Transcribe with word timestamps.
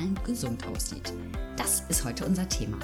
strahlend 0.00 0.24
gesund 0.24 0.66
aussieht. 0.66 1.12
Das 1.56 1.82
ist 1.88 2.04
heute 2.04 2.24
unser 2.24 2.48
Thema. 2.48 2.78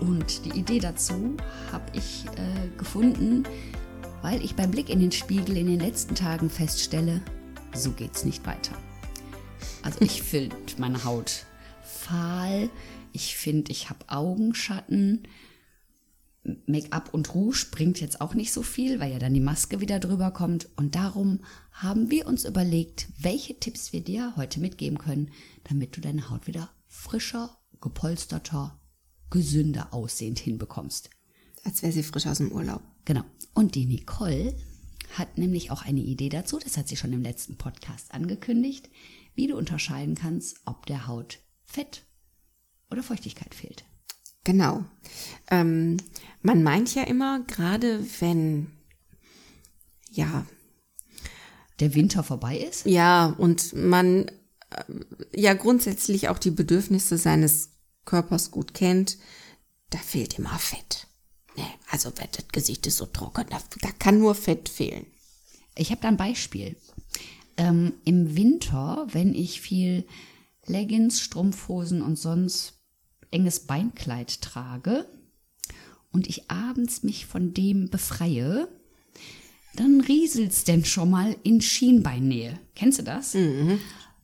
Und 0.00 0.44
die 0.44 0.58
Idee 0.58 0.78
dazu 0.78 1.36
habe 1.72 1.84
ich 1.92 2.24
äh, 2.36 2.76
gefunden, 2.78 3.44
weil 4.22 4.44
ich 4.44 4.54
beim 4.54 4.70
Blick 4.70 4.90
in 4.90 5.00
den 5.00 5.12
Spiegel 5.12 5.56
in 5.56 5.66
den 5.66 5.80
letzten 5.80 6.14
Tagen 6.14 6.50
feststelle, 6.50 7.20
so 7.74 7.90
geht's 7.92 8.24
nicht 8.24 8.46
weiter. 8.46 8.76
Also 9.82 10.00
ich 10.00 10.22
finde 10.30 10.56
meine 10.78 11.04
Haut 11.04 11.46
fahl, 11.82 12.70
ich 13.12 13.36
finde, 13.36 13.70
ich 13.72 13.90
habe 13.90 14.00
Augenschatten. 14.08 15.22
Make-up 16.66 17.12
und 17.14 17.34
Rouge 17.34 17.66
bringt 17.70 18.00
jetzt 18.00 18.20
auch 18.20 18.34
nicht 18.34 18.52
so 18.52 18.62
viel, 18.62 19.00
weil 19.00 19.12
ja 19.12 19.18
dann 19.18 19.34
die 19.34 19.40
Maske 19.40 19.80
wieder 19.80 19.98
drüber 19.98 20.30
kommt. 20.30 20.68
Und 20.76 20.94
darum 20.94 21.40
haben 21.72 22.10
wir 22.10 22.26
uns 22.26 22.44
überlegt, 22.44 23.08
welche 23.18 23.58
Tipps 23.58 23.92
wir 23.92 24.02
dir 24.02 24.34
heute 24.36 24.60
mitgeben 24.60 24.98
können, 24.98 25.30
damit 25.64 25.96
du 25.96 26.00
deine 26.00 26.30
Haut 26.30 26.46
wieder 26.46 26.70
frischer, 26.86 27.56
gepolsterter, 27.80 28.78
gesünder 29.30 29.92
aussehend 29.92 30.38
hinbekommst. 30.38 31.10
Als 31.64 31.82
wäre 31.82 31.92
sie 31.92 32.02
frisch 32.02 32.26
aus 32.26 32.38
dem 32.38 32.52
Urlaub. 32.52 32.82
Genau. 33.04 33.24
Und 33.54 33.74
die 33.74 33.86
Nicole 33.86 34.54
hat 35.14 35.38
nämlich 35.38 35.70
auch 35.70 35.82
eine 35.82 36.00
Idee 36.00 36.28
dazu, 36.28 36.58
das 36.58 36.76
hat 36.76 36.88
sie 36.88 36.96
schon 36.96 37.12
im 37.12 37.22
letzten 37.22 37.56
Podcast 37.56 38.12
angekündigt, 38.12 38.90
wie 39.34 39.46
du 39.46 39.56
unterscheiden 39.56 40.14
kannst, 40.14 40.60
ob 40.66 40.86
der 40.86 41.06
Haut 41.06 41.38
Fett 41.64 42.04
oder 42.90 43.02
Feuchtigkeit 43.02 43.54
fehlt. 43.54 43.84
Genau. 44.44 44.84
Ähm, 45.50 45.96
man 46.42 46.62
meint 46.62 46.94
ja 46.94 47.02
immer, 47.04 47.40
gerade 47.40 48.04
wenn, 48.20 48.70
ja. 50.10 50.46
Der 51.80 51.94
Winter 51.94 52.22
vorbei 52.22 52.58
ist? 52.58 52.86
Ja, 52.86 53.34
und 53.38 53.72
man 53.74 54.28
äh, 54.70 54.84
ja 55.34 55.54
grundsätzlich 55.54 56.28
auch 56.28 56.38
die 56.38 56.50
Bedürfnisse 56.50 57.18
seines 57.18 57.70
Körpers 58.04 58.50
gut 58.50 58.74
kennt, 58.74 59.18
da 59.90 59.98
fehlt 59.98 60.38
immer 60.38 60.58
Fett. 60.58 61.08
Nee, 61.56 61.62
also 61.90 62.12
wenn 62.16 62.28
das 62.32 62.48
Gesicht 62.52 62.86
ist 62.86 62.98
so 62.98 63.06
trocken, 63.06 63.46
da, 63.48 63.58
da 63.80 63.90
kann 63.98 64.18
nur 64.18 64.34
Fett 64.34 64.68
fehlen. 64.68 65.06
Ich 65.76 65.90
habe 65.90 66.00
da 66.00 66.08
ein 66.08 66.16
Beispiel. 66.16 66.76
Ähm, 67.56 67.94
Im 68.04 68.36
Winter, 68.36 69.06
wenn 69.12 69.34
ich 69.34 69.60
viel 69.60 70.04
Leggings, 70.66 71.20
Strumpfhosen 71.20 72.02
und 72.02 72.16
sonst 72.16 72.73
enges 73.34 73.60
Beinkleid 73.60 74.40
trage 74.40 75.06
und 76.12 76.26
ich 76.28 76.50
abends 76.50 77.02
mich 77.02 77.26
von 77.26 77.52
dem 77.52 77.90
befreie, 77.90 78.68
dann 79.74 80.00
rieselt's 80.00 80.64
denn 80.64 80.84
schon 80.84 81.10
mal 81.10 81.36
in 81.42 81.60
Schienbeinnähe. 81.60 82.58
Kennst 82.76 83.00
du 83.00 83.02
das? 83.02 83.34
Mhm. 83.34 83.80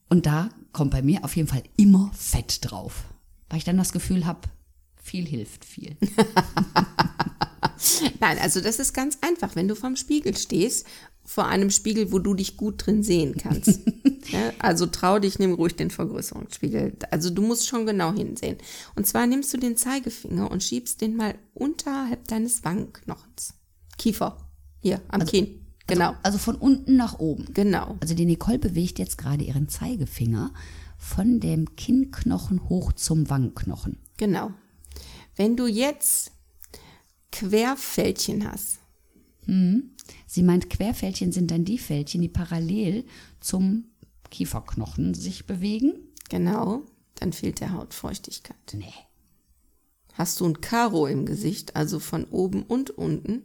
Und 0.09 0.27
da 0.27 0.51
kommt 0.73 0.93
bei 0.93 1.03
mir 1.03 1.25
auf 1.25 1.37
jeden 1.37 1.49
Fall 1.49 1.65
immer 1.77 2.11
Fett 2.15 2.59
drauf, 2.63 3.05
weil 3.49 3.59
ich 3.59 3.65
dann 3.65 3.77
das 3.77 3.93
Gefühl 3.93 4.25
habe, 4.27 4.49
viel 5.03 5.27
hilft 5.27 5.65
viel. 5.65 5.97
Nein, 8.21 8.39
also 8.39 8.61
das 8.61 8.79
ist 8.79 8.93
ganz 8.93 9.19
einfach. 9.23 9.57
Wenn 9.57 9.67
du 9.67 9.75
vorm 9.75 9.97
Spiegel 9.97 10.37
stehst, 10.37 10.87
vor 11.31 11.47
einem 11.47 11.71
Spiegel, 11.71 12.11
wo 12.11 12.19
du 12.19 12.35
dich 12.35 12.57
gut 12.57 12.85
drin 12.85 13.05
sehen 13.05 13.37
kannst. 13.39 13.83
ja, 14.33 14.53
also 14.59 14.87
trau 14.87 15.21
dich, 15.21 15.39
nimm 15.39 15.53
ruhig 15.53 15.77
den 15.77 15.91
Vergrößerungsspiegel. 15.91 16.97
Also 17.13 17.31
du 17.31 17.41
musst 17.41 17.69
schon 17.69 17.87
genau 17.87 18.13
hinsehen. 18.13 18.59
Und 18.97 19.07
zwar 19.07 19.29
nimmst 19.29 19.55
du 19.55 19.57
den 19.57 19.77
Zeigefinger 19.77 20.51
und 20.51 20.65
schiebst 20.65 21.01
den 21.01 21.15
mal 21.15 21.37
unterhalb 21.55 22.27
deines 22.27 22.65
Wangenknochens. 22.65 23.55
Kiefer. 23.97 24.39
Hier, 24.81 25.01
am 25.07 25.21
also, 25.21 25.31
Kinn. 25.31 25.61
Genau. 25.87 26.09
Also, 26.09 26.19
also 26.25 26.39
von 26.39 26.57
unten 26.57 26.97
nach 26.97 27.21
oben. 27.21 27.47
Genau. 27.55 27.97
Also 28.01 28.15
die 28.15 28.27
Nicole 28.27 28.59
bewegt 28.59 28.99
jetzt 28.99 29.17
gerade 29.17 29.45
ihren 29.45 29.69
Zeigefinger 29.69 30.53
von 30.99 31.39
dem 31.39 31.77
Kinnknochen 31.77 32.69
hoch 32.69 32.93
zum 32.95 33.31
Wangenknochen. 33.31 33.99
Genau. 34.17 34.51
Wenn 35.37 35.57
du 35.57 35.69
jetzt 35.69 36.33
Querfältchen 37.31 38.51
hast. 38.51 38.81
Mhm. 39.47 39.91
Sie 40.27 40.43
meint, 40.43 40.71
Querfältchen 40.71 41.33
sind 41.33 41.51
dann 41.51 41.65
die 41.65 41.79
Fältchen, 41.79 42.21
die 42.21 42.29
parallel 42.29 43.05
zum 43.41 43.85
Kieferknochen 44.31 45.15
sich 45.15 45.47
bewegen. 45.47 45.93
Genau, 46.29 46.83
dann 47.17 47.33
fehlt 47.33 47.61
der 47.61 47.73
Haut 47.73 47.95
Feuchtigkeit. 47.95 48.57
Nee. 48.73 48.93
Hast 50.15 50.41
du 50.41 50.47
ein 50.47 50.61
Karo 50.61 51.07
im 51.07 51.27
Gesicht, 51.27 51.77
also 51.77 51.99
von 51.99 52.25
oben 52.27 52.63
und 52.63 52.91
unten, 52.91 53.43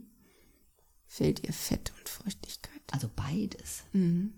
fehlt 1.08 1.46
ihr 1.46 1.53
Fett 1.53 1.94
und 1.98 2.09
Feuchtigkeit. 2.09 2.82
Also 2.92 3.09
beides. 3.16 3.84
Mhm. 3.94 4.34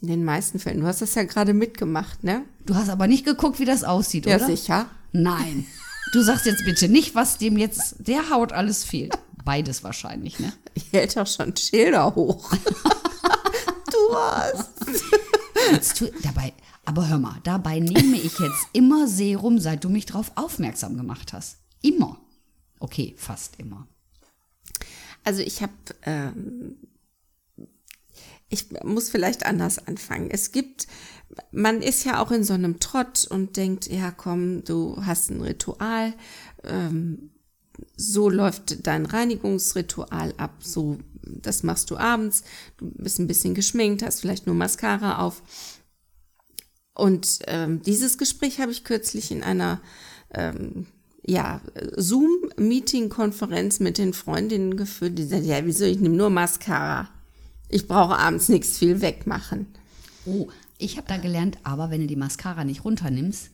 In 0.00 0.08
den 0.08 0.24
meisten 0.24 0.58
Fällen. 0.58 0.80
Du 0.80 0.86
hast 0.86 1.02
das 1.02 1.14
ja 1.14 1.24
gerade 1.24 1.54
mitgemacht, 1.54 2.22
ne? 2.22 2.44
Du 2.64 2.74
hast 2.74 2.88
aber 2.88 3.06
nicht 3.06 3.24
geguckt, 3.24 3.58
wie 3.58 3.64
das 3.64 3.84
aussieht, 3.84 4.26
ja, 4.26 4.36
oder? 4.36 4.48
Ja, 4.48 4.56
sicher. 4.56 4.90
Nein. 5.12 5.66
Du 6.12 6.22
sagst 6.22 6.46
jetzt 6.46 6.64
bitte 6.64 6.88
nicht, 6.88 7.14
was 7.14 7.38
dem 7.38 7.58
jetzt 7.58 7.96
der 7.98 8.30
Haut 8.30 8.52
alles 8.52 8.84
fehlt. 8.84 9.18
Beides 9.48 9.82
wahrscheinlich, 9.82 10.38
ne? 10.40 10.52
Ich 10.74 10.92
hält 10.92 11.16
doch 11.16 11.26
schon 11.26 11.56
Schilder 11.56 12.14
hoch. 12.14 12.52
du 13.90 14.14
hast. 14.14 14.68
Jetzt 15.72 15.96
tu, 15.96 16.10
dabei, 16.22 16.52
aber 16.84 17.08
hör 17.08 17.18
mal, 17.18 17.40
dabei 17.44 17.80
nehme 17.80 18.18
ich 18.18 18.38
jetzt 18.38 18.66
immer 18.74 19.08
Serum, 19.08 19.58
seit 19.58 19.84
du 19.84 19.88
mich 19.88 20.04
darauf 20.04 20.32
aufmerksam 20.34 20.98
gemacht 20.98 21.32
hast. 21.32 21.56
Immer. 21.80 22.20
Okay, 22.78 23.14
fast 23.16 23.58
immer. 23.58 23.88
Also 25.24 25.40
ich 25.40 25.62
habe, 25.62 25.72
ähm, 26.02 26.76
ich 28.50 28.66
muss 28.84 29.08
vielleicht 29.08 29.46
anders 29.46 29.78
anfangen. 29.78 30.30
Es 30.30 30.52
gibt, 30.52 30.88
man 31.52 31.80
ist 31.80 32.04
ja 32.04 32.20
auch 32.20 32.32
in 32.32 32.44
so 32.44 32.52
einem 32.52 32.80
Trott 32.80 33.26
und 33.26 33.56
denkt, 33.56 33.86
ja 33.86 34.10
komm, 34.10 34.62
du 34.64 35.06
hast 35.06 35.30
ein 35.30 35.40
Ritual, 35.40 36.12
ähm, 36.64 37.30
so 37.96 38.28
läuft 38.28 38.86
dein 38.86 39.06
Reinigungsritual 39.06 40.34
ab, 40.36 40.54
so 40.60 40.98
das 41.22 41.62
machst 41.62 41.90
du 41.90 41.96
abends, 41.96 42.42
du 42.78 42.90
bist 42.90 43.18
ein 43.18 43.26
bisschen 43.26 43.54
geschminkt, 43.54 44.02
hast 44.02 44.20
vielleicht 44.20 44.46
nur 44.46 44.54
Mascara 44.54 45.18
auf. 45.18 45.42
Und 46.94 47.40
ähm, 47.46 47.82
dieses 47.82 48.18
Gespräch 48.18 48.60
habe 48.60 48.72
ich 48.72 48.84
kürzlich 48.84 49.30
in 49.30 49.42
einer 49.42 49.80
ähm, 50.34 50.86
ja, 51.24 51.60
Zoom-Meeting-Konferenz 51.96 53.80
mit 53.80 53.98
den 53.98 54.14
Freundinnen 54.14 54.76
geführt. 54.76 55.18
Die 55.18 55.24
sagten, 55.24 55.46
ja, 55.46 55.64
wieso, 55.64 55.84
ich 55.84 56.00
nehme 56.00 56.16
nur 56.16 56.30
Mascara. 56.30 57.08
Ich 57.68 57.86
brauche 57.86 58.16
abends 58.16 58.48
nichts 58.48 58.78
viel 58.78 59.00
wegmachen. 59.00 59.66
Oh, 60.24 60.48
ich 60.78 60.96
habe 60.96 61.06
da 61.06 61.18
gelernt, 61.18 61.58
aber 61.62 61.90
wenn 61.90 62.00
du 62.00 62.06
die 62.06 62.16
Mascara 62.16 62.64
nicht 62.64 62.84
runternimmst, 62.84 63.50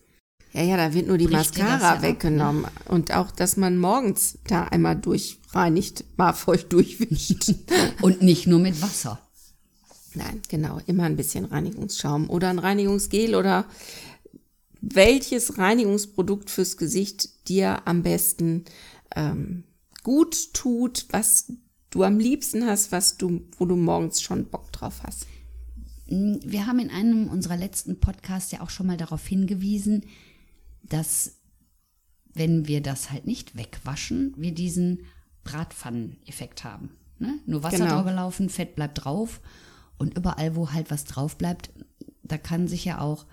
ja, 0.54 0.62
ja, 0.62 0.76
da 0.76 0.94
wird 0.94 1.08
nur 1.08 1.18
die 1.18 1.26
Mascara 1.26 1.96
ja 1.96 2.02
weggenommen. 2.02 2.64
Ab, 2.64 2.72
ne? 2.84 2.94
Und 2.94 3.12
auch, 3.12 3.32
dass 3.32 3.56
man 3.56 3.76
morgens 3.76 4.38
da 4.46 4.62
einmal 4.62 4.94
durchreinigt, 4.94 6.04
mal 6.16 6.32
feucht 6.32 6.72
durchwischt. 6.72 7.52
Und 8.00 8.22
nicht 8.22 8.46
nur 8.46 8.60
mit 8.60 8.80
Wasser. 8.80 9.18
Nein, 10.14 10.40
genau. 10.48 10.80
Immer 10.86 11.04
ein 11.04 11.16
bisschen 11.16 11.44
Reinigungsschaum 11.44 12.30
oder 12.30 12.50
ein 12.50 12.60
Reinigungsgel 12.60 13.34
oder 13.34 13.64
welches 14.80 15.58
Reinigungsprodukt 15.58 16.48
fürs 16.50 16.76
Gesicht 16.76 17.48
dir 17.48 17.82
am 17.88 18.04
besten 18.04 18.64
ähm, 19.16 19.64
gut 20.04 20.54
tut, 20.54 21.06
was 21.10 21.52
du 21.90 22.04
am 22.04 22.20
liebsten 22.20 22.64
hast, 22.64 22.92
was 22.92 23.16
du, 23.16 23.40
wo 23.58 23.66
du 23.66 23.74
morgens 23.74 24.22
schon 24.22 24.44
Bock 24.46 24.70
drauf 24.72 25.02
hast. 25.02 25.26
Wir 26.06 26.66
haben 26.66 26.78
in 26.78 26.90
einem 26.90 27.28
unserer 27.28 27.56
letzten 27.56 27.98
Podcasts 27.98 28.52
ja 28.52 28.60
auch 28.60 28.70
schon 28.70 28.86
mal 28.86 28.96
darauf 28.96 29.26
hingewiesen, 29.26 30.04
dass 30.88 31.36
wenn 32.34 32.66
wir 32.66 32.80
das 32.80 33.10
halt 33.10 33.26
nicht 33.26 33.56
wegwaschen, 33.56 34.34
wir 34.36 34.52
diesen 34.52 35.04
Bratpfanneneffekt 35.44 36.64
haben. 36.64 36.96
Ne? 37.18 37.38
Nur 37.46 37.62
Wasser 37.62 37.78
genau. 37.78 37.98
drüber 37.98 38.12
laufen, 38.12 38.48
Fett 38.48 38.74
bleibt 38.74 39.04
drauf 39.04 39.40
und 39.98 40.16
überall, 40.16 40.56
wo 40.56 40.72
halt 40.72 40.90
was 40.90 41.04
drauf 41.04 41.36
bleibt, 41.36 41.70
da 42.24 42.38
kann 42.38 42.66
sich 42.66 42.84
ja 42.84 43.00
auch 43.00 43.26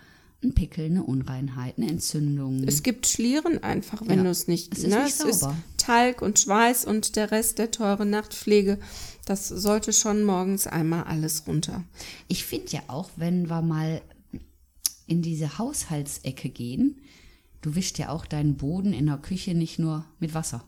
ein 0.44 0.53
Pickel, 0.53 0.86
eine 0.86 1.03
Unreinheit, 1.03 1.77
eine 1.77 1.88
Entzündung. 1.88 2.63
Es 2.63 2.83
gibt 2.83 3.07
Schlieren 3.07 3.63
einfach, 3.63 4.01
wenn 4.06 4.19
ja. 4.19 4.24
du 4.24 4.30
es 4.30 4.48
nicht. 4.48 4.74
Es 4.74 4.83
ist, 4.83 4.89
ne? 4.89 5.03
nicht 5.03 5.15
sauber. 5.15 5.30
es 5.30 5.42
ist 5.42 5.48
Talg 5.77 6.21
und 6.21 6.39
Schweiß 6.39 6.86
und 6.86 7.15
der 7.15 7.31
Rest 7.31 7.59
der 7.59 7.71
teuren 7.71 8.09
Nachtpflege. 8.09 8.80
Das 9.25 9.48
sollte 9.48 9.94
schon 9.94 10.24
morgens 10.24 10.68
einmal 10.68 11.03
alles 11.03 11.45
runter. 11.48 11.83
Ich 12.27 12.44
finde 12.44 12.71
ja 12.71 12.81
auch, 12.88 13.12
wenn 13.18 13.50
wir 13.50 13.62
mal 13.62 14.01
in 15.06 15.21
diese 15.21 15.57
Haushaltsecke 15.59 16.50
gehen. 16.50 17.01
Du 17.62 17.75
wischst 17.75 17.98
ja 17.98 18.10
auch 18.10 18.25
deinen 18.25 18.58
Boden 18.58 18.94
in 18.94 19.06
der 19.06 19.18
Küche 19.18 19.54
nicht 19.54 19.80
nur 19.80 20.06
mit 20.19 20.34
Wasser. 20.34 20.63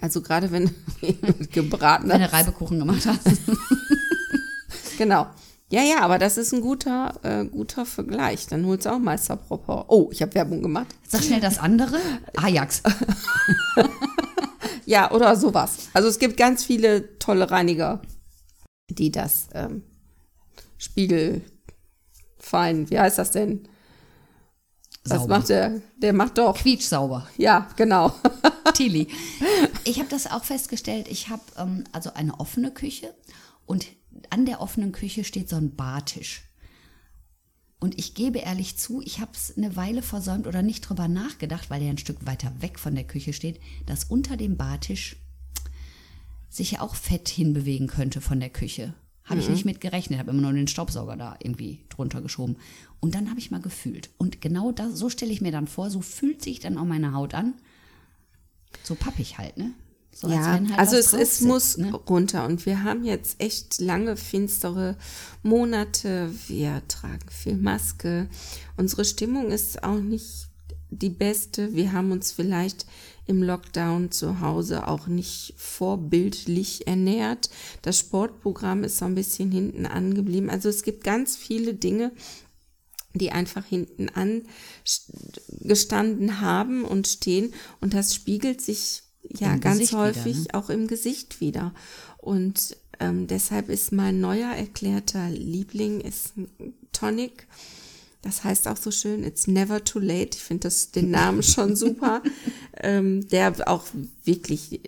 Also 0.00 0.22
gerade 0.22 0.52
wenn 0.52 0.66
du 1.00 1.46
gebraten 1.50 2.08
Wenn 2.08 2.20
du 2.20 2.32
Reibekuchen 2.32 2.78
gemacht 2.78 3.06
hast. 3.06 3.26
Genau. 4.98 5.28
Ja, 5.70 5.82
ja, 5.82 6.00
aber 6.00 6.18
das 6.18 6.36
ist 6.38 6.52
ein 6.52 6.60
guter, 6.60 7.14
äh, 7.22 7.44
guter 7.44 7.86
Vergleich. 7.86 8.48
Dann 8.48 8.66
holst 8.66 8.84
du 8.84 8.90
auch 8.90 8.98
Meister 8.98 9.36
Proper. 9.36 9.84
Oh, 9.86 10.08
ich 10.10 10.22
habe 10.22 10.34
Werbung 10.34 10.60
gemacht. 10.60 10.88
Sag 11.06 11.22
schnell 11.22 11.40
das 11.40 11.58
andere. 11.58 12.00
Ajax. 12.34 12.82
Ja, 14.88 15.10
oder 15.10 15.36
sowas. 15.36 15.90
Also 15.92 16.08
es 16.08 16.18
gibt 16.18 16.38
ganz 16.38 16.64
viele 16.64 17.18
tolle 17.18 17.50
Reiniger, 17.50 18.00
die 18.88 19.12
das 19.12 19.48
ähm, 19.52 19.82
Spiegel 20.78 21.42
fein, 22.38 22.88
wie 22.88 22.98
heißt 22.98 23.18
das 23.18 23.30
denn? 23.30 23.68
Was 25.10 25.20
Sauber. 25.20 25.38
macht 25.38 25.48
der? 25.48 25.80
Der 25.96 26.12
macht 26.12 26.38
doch. 26.38 26.56
Quietschsauber. 26.56 27.28
Ja, 27.36 27.68
genau. 27.76 28.12
Tilly. 28.74 29.08
Ich 29.84 29.98
habe 29.98 30.08
das 30.08 30.26
auch 30.26 30.44
festgestellt. 30.44 31.08
Ich 31.08 31.28
habe 31.28 31.42
ähm, 31.56 31.84
also 31.92 32.12
eine 32.14 32.38
offene 32.38 32.70
Küche 32.70 33.14
und 33.66 33.86
an 34.30 34.46
der 34.46 34.60
offenen 34.60 34.92
Küche 34.92 35.24
steht 35.24 35.48
so 35.48 35.56
ein 35.56 35.74
Bartisch. 35.74 36.42
Und 37.80 37.96
ich 37.96 38.14
gebe 38.14 38.38
ehrlich 38.38 38.76
zu, 38.76 39.00
ich 39.02 39.20
habe 39.20 39.30
es 39.34 39.56
eine 39.56 39.76
Weile 39.76 40.02
versäumt 40.02 40.46
oder 40.46 40.62
nicht 40.62 40.80
drüber 40.82 41.06
nachgedacht, 41.06 41.70
weil 41.70 41.80
der 41.80 41.90
ein 41.90 41.98
Stück 41.98 42.26
weiter 42.26 42.52
weg 42.60 42.78
von 42.78 42.94
der 42.94 43.04
Küche 43.04 43.32
steht, 43.32 43.60
dass 43.86 44.04
unter 44.04 44.36
dem 44.36 44.56
Bartisch 44.56 45.16
sich 46.48 46.72
ja 46.72 46.80
auch 46.80 46.96
Fett 46.96 47.28
hinbewegen 47.28 47.86
könnte 47.86 48.20
von 48.20 48.40
der 48.40 48.50
Küche. 48.50 48.94
Habe 49.28 49.40
ich 49.40 49.48
nicht 49.48 49.64
mit 49.64 49.80
gerechnet, 49.80 50.18
habe 50.18 50.30
immer 50.30 50.42
nur 50.42 50.52
den 50.52 50.68
Staubsauger 50.68 51.16
da 51.16 51.36
irgendwie 51.42 51.80
drunter 51.90 52.22
geschoben. 52.22 52.56
Und 53.00 53.14
dann 53.14 53.28
habe 53.28 53.38
ich 53.38 53.50
mal 53.50 53.60
gefühlt. 53.60 54.10
Und 54.18 54.40
genau 54.40 54.72
das, 54.72 54.94
so 54.94 55.10
stelle 55.10 55.32
ich 55.32 55.40
mir 55.40 55.52
dann 55.52 55.66
vor, 55.66 55.90
so 55.90 56.00
fühlt 56.00 56.42
sich 56.42 56.60
dann 56.60 56.78
auch 56.78 56.84
meine 56.84 57.12
Haut 57.12 57.34
an. 57.34 57.54
So 58.82 58.94
pappig 58.94 59.38
halt, 59.38 59.56
ne? 59.56 59.72
So, 60.14 60.26
als 60.26 60.36
Ja, 60.36 60.54
wenn 60.54 60.70
halt 60.70 60.80
also 60.80 60.96
es, 60.96 61.12
es 61.12 61.38
sitzt, 61.38 61.42
muss 61.42 61.76
ne? 61.76 61.94
runter 61.94 62.44
und 62.46 62.66
wir 62.66 62.82
haben 62.82 63.04
jetzt 63.04 63.40
echt 63.40 63.78
lange 63.80 64.16
finstere 64.16 64.96
Monate. 65.42 66.30
Wir 66.48 66.82
tragen 66.88 67.28
viel 67.30 67.56
Maske. 67.56 68.28
Unsere 68.76 69.04
Stimmung 69.04 69.50
ist 69.50 69.84
auch 69.84 70.00
nicht 70.00 70.48
die 70.90 71.10
beste. 71.10 71.74
Wir 71.74 71.92
haben 71.92 72.10
uns 72.10 72.32
vielleicht 72.32 72.86
im 73.28 73.42
Lockdown 73.42 74.10
zu 74.10 74.40
Hause 74.40 74.88
auch 74.88 75.06
nicht 75.06 75.54
vorbildlich 75.56 76.86
ernährt. 76.86 77.50
Das 77.82 77.98
Sportprogramm 77.98 78.82
ist 78.84 78.98
so 78.98 79.04
ein 79.04 79.14
bisschen 79.14 79.52
hinten 79.52 79.86
angeblieben. 79.86 80.50
Also 80.50 80.68
es 80.68 80.82
gibt 80.82 81.04
ganz 81.04 81.36
viele 81.36 81.74
Dinge, 81.74 82.10
die 83.14 83.30
einfach 83.30 83.64
hinten 83.64 84.08
an 84.08 84.42
gestanden 85.60 86.40
haben 86.40 86.84
und 86.84 87.06
stehen 87.06 87.52
und 87.80 87.94
das 87.94 88.14
spiegelt 88.14 88.60
sich 88.60 89.02
ja 89.22 89.54
Im 89.54 89.60
ganz 89.60 89.78
Gesicht 89.78 89.92
wieder, 89.92 90.02
häufig 90.02 90.36
ne? 90.38 90.54
auch 90.54 90.70
im 90.70 90.86
Gesicht 90.86 91.40
wieder 91.40 91.74
und 92.18 92.76
ähm, 93.00 93.26
deshalb 93.26 93.68
ist 93.68 93.92
mein 93.92 94.20
neuer 94.20 94.52
erklärter 94.52 95.30
Liebling 95.30 96.00
ist 96.00 96.36
ein 96.36 96.74
Tonic. 96.92 97.46
Das 98.22 98.42
heißt 98.44 98.66
auch 98.68 98.76
so 98.76 98.90
schön, 98.90 99.22
it's 99.22 99.46
never 99.46 99.84
too 99.84 100.00
late. 100.00 100.30
Ich 100.36 100.42
finde 100.42 100.62
das 100.62 100.90
den 100.90 101.10
Namen 101.10 101.42
schon 101.42 101.76
super. 101.76 102.22
ähm, 102.82 103.28
der 103.28 103.68
auch 103.68 103.86
wirklich 104.24 104.80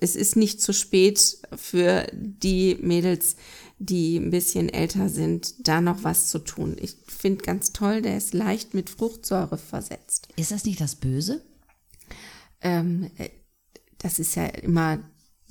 es 0.00 0.16
ist 0.16 0.36
nicht 0.36 0.60
zu 0.60 0.72
spät 0.72 1.38
für 1.54 2.06
die 2.12 2.76
Mädels, 2.80 3.36
die 3.78 4.16
ein 4.16 4.30
bisschen 4.30 4.68
älter 4.68 5.08
sind, 5.08 5.66
da 5.66 5.80
noch 5.80 6.04
was 6.04 6.28
zu 6.28 6.38
tun. 6.38 6.76
Ich 6.80 6.96
finde 7.06 7.44
ganz 7.44 7.72
toll, 7.72 8.02
der 8.02 8.16
ist 8.16 8.34
leicht 8.34 8.74
mit 8.74 8.90
Fruchtsäure 8.90 9.58
versetzt. 9.58 10.28
Ist 10.36 10.50
das 10.50 10.64
nicht 10.64 10.80
das 10.80 10.94
Böse 10.96 11.42
Ähm, 12.60 13.10
äh, 13.18 13.30
das 13.98 14.18
ist 14.18 14.34
ja 14.34 14.46
immer 14.46 14.98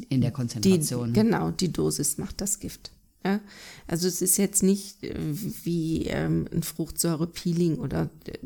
in 0.09 0.21
der 0.21 0.31
die, 0.31 0.35
Konzentration? 0.35 1.13
genau, 1.13 1.51
die 1.51 1.71
Dosis 1.71 2.17
macht 2.17 2.41
das 2.41 2.59
Gift. 2.59 2.91
Ja? 3.23 3.39
Also 3.88 4.07
es 4.07 4.21
ist 4.21 4.38
jetzt 4.38 4.63
nicht 4.63 5.03
äh, 5.03 5.15
wie 5.63 6.06
ähm, 6.07 6.47
ein 6.51 6.63
Fruchtsäure-Peeling 6.63 7.77
oder 7.77 8.09
äh, 8.25 8.38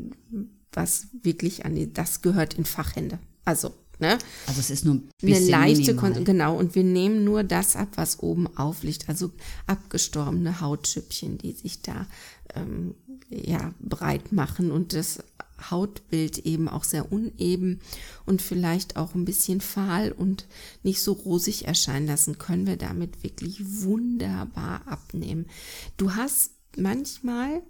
was 0.72 1.08
wirklich 1.22 1.64
an 1.64 1.74
die, 1.74 1.92
das 1.92 2.22
gehört 2.22 2.54
in 2.54 2.64
Fachhände. 2.64 3.18
Also, 3.44 3.72
ne? 3.98 4.18
also 4.46 4.60
es 4.60 4.70
ist 4.70 4.84
nur 4.84 4.96
ein 4.96 5.08
eine 5.22 5.32
bisschen 5.32 5.48
leichte 5.48 5.94
minimal. 5.94 6.24
Genau 6.24 6.58
und 6.58 6.74
wir 6.74 6.84
nehmen 6.84 7.24
nur 7.24 7.44
das 7.44 7.76
ab, 7.76 7.88
was 7.94 8.20
oben 8.20 8.46
aufliegt, 8.56 9.08
also 9.08 9.30
abgestorbene 9.66 10.60
Hautschüppchen, 10.60 11.38
die 11.38 11.52
sich 11.52 11.82
da 11.82 12.06
ähm, 12.54 12.94
ja 13.30 13.72
breit 13.80 14.32
machen 14.32 14.70
und 14.70 14.92
das 14.92 15.20
Hautbild 15.70 16.38
eben 16.38 16.68
auch 16.68 16.84
sehr 16.84 17.12
uneben 17.12 17.80
und 18.24 18.42
vielleicht 18.42 18.96
auch 18.96 19.14
ein 19.14 19.24
bisschen 19.24 19.60
fahl 19.60 20.12
und 20.12 20.46
nicht 20.82 21.02
so 21.02 21.12
rosig 21.12 21.66
erscheinen 21.66 22.06
lassen, 22.06 22.38
können 22.38 22.66
wir 22.66 22.76
damit 22.76 23.22
wirklich 23.22 23.82
wunderbar 23.82 24.86
abnehmen. 24.86 25.46
Du 25.96 26.14
hast 26.14 26.52
manchmal 26.76 27.62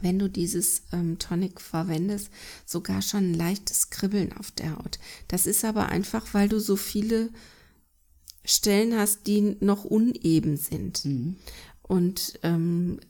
wenn 0.00 0.18
du 0.18 0.30
dieses 0.30 0.84
ähm, 0.92 1.18
Tonic 1.18 1.60
verwendest, 1.60 2.30
sogar 2.64 3.02
schon 3.02 3.32
ein 3.32 3.34
leichtes 3.34 3.90
Kribbeln 3.90 4.32
auf 4.32 4.52
der 4.52 4.76
Haut. 4.76 4.98
Das 5.26 5.46
ist 5.46 5.64
aber 5.64 5.88
einfach, 5.88 6.34
weil 6.34 6.48
du 6.48 6.60
so 6.60 6.76
viele 6.76 7.30
Stellen 8.44 8.96
hast, 8.96 9.26
die 9.26 9.56
noch 9.60 9.84
uneben 9.84 10.56
sind. 10.56 11.06
Und 11.82 12.38
ähm, 12.42 13.00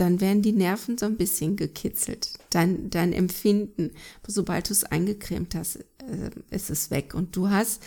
dann 0.00 0.20
werden 0.20 0.42
die 0.42 0.52
Nerven 0.52 0.98
so 0.98 1.06
ein 1.06 1.16
bisschen 1.16 1.56
gekitzelt. 1.56 2.32
Dein, 2.50 2.90
dein 2.90 3.12
Empfinden, 3.12 3.92
sobald 4.26 4.68
du 4.68 4.72
es 4.72 4.84
eingecremt 4.84 5.54
hast, 5.54 5.76
äh, 5.76 6.30
ist 6.50 6.70
es 6.70 6.90
weg. 6.90 7.14
Und 7.14 7.36
du 7.36 7.50
hast 7.50 7.82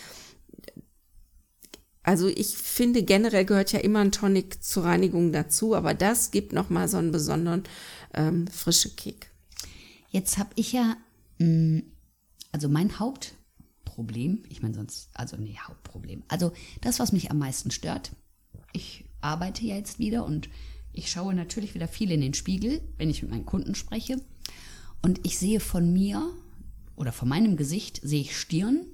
also 2.04 2.28
ich 2.28 2.50
finde 2.50 3.04
generell 3.04 3.46
gehört 3.46 3.72
ja 3.72 3.80
immer 3.80 4.00
ein 4.00 4.12
Tonic 4.12 4.62
zur 4.62 4.84
Reinigung 4.84 5.32
dazu, 5.32 5.74
aber 5.74 5.94
das 5.94 6.32
gibt 6.32 6.52
noch 6.52 6.70
mal 6.70 6.90
so 6.90 6.98
einen 6.98 7.14
besonderen 7.14 7.64
ähm, 8.14 8.46
frische 8.48 8.90
Kick. 8.90 9.32
Jetzt 10.10 10.38
habe 10.38 10.50
ich 10.56 10.74
ja, 10.74 10.98
mh, 11.40 11.82
also 12.52 12.68
mein 12.68 13.00
Hauptproblem, 13.00 14.44
ich 14.50 14.62
meine 14.62 14.76
sonst, 14.76 15.10
also 15.14 15.38
nee, 15.38 15.58
Hauptproblem, 15.58 16.24
also 16.28 16.52
das, 16.82 17.00
was 17.00 17.14
mich 17.14 17.32
am 17.32 17.40
meisten 17.40 17.72
stört, 17.72 18.12
ich 18.74 19.06
arbeite 19.22 19.66
ja 19.66 19.76
jetzt 19.76 19.98
wieder 19.98 20.26
und 20.26 20.50
ich 20.94 21.10
schaue 21.12 21.34
natürlich 21.34 21.74
wieder 21.76 21.88
viel 21.88 22.12
in 22.12 22.22
den 22.22 22.34
Spiegel, 22.34 22.82
wenn 22.98 23.10
ich 23.10 23.22
mit 23.22 23.32
meinen 23.32 23.46
Kunden 23.46 23.76
spreche 23.76 24.22
und 25.02 25.20
ich 25.26 25.38
sehe 25.38 25.60
von 25.60 25.92
mir 25.92 26.32
oder 26.96 27.12
von 27.12 27.28
meinem 27.28 27.58
Gesicht 27.58 28.00
sehe 28.04 28.22
ich 28.22 28.38
Stirn 28.38 28.86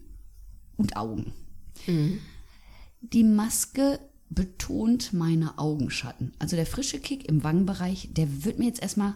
und 0.77 0.95
Augen. 0.97 1.33
Die 3.01 3.23
Maske 3.23 3.99
betont 4.29 5.13
meine 5.13 5.57
Augenschatten. 5.57 6.33
Also 6.39 6.55
der 6.55 6.65
frische 6.65 6.99
Kick 6.99 7.27
im 7.27 7.43
Wangenbereich, 7.43 8.09
der 8.11 8.43
wird 8.45 8.59
mir 8.59 8.65
jetzt 8.65 8.81
erstmal 8.81 9.15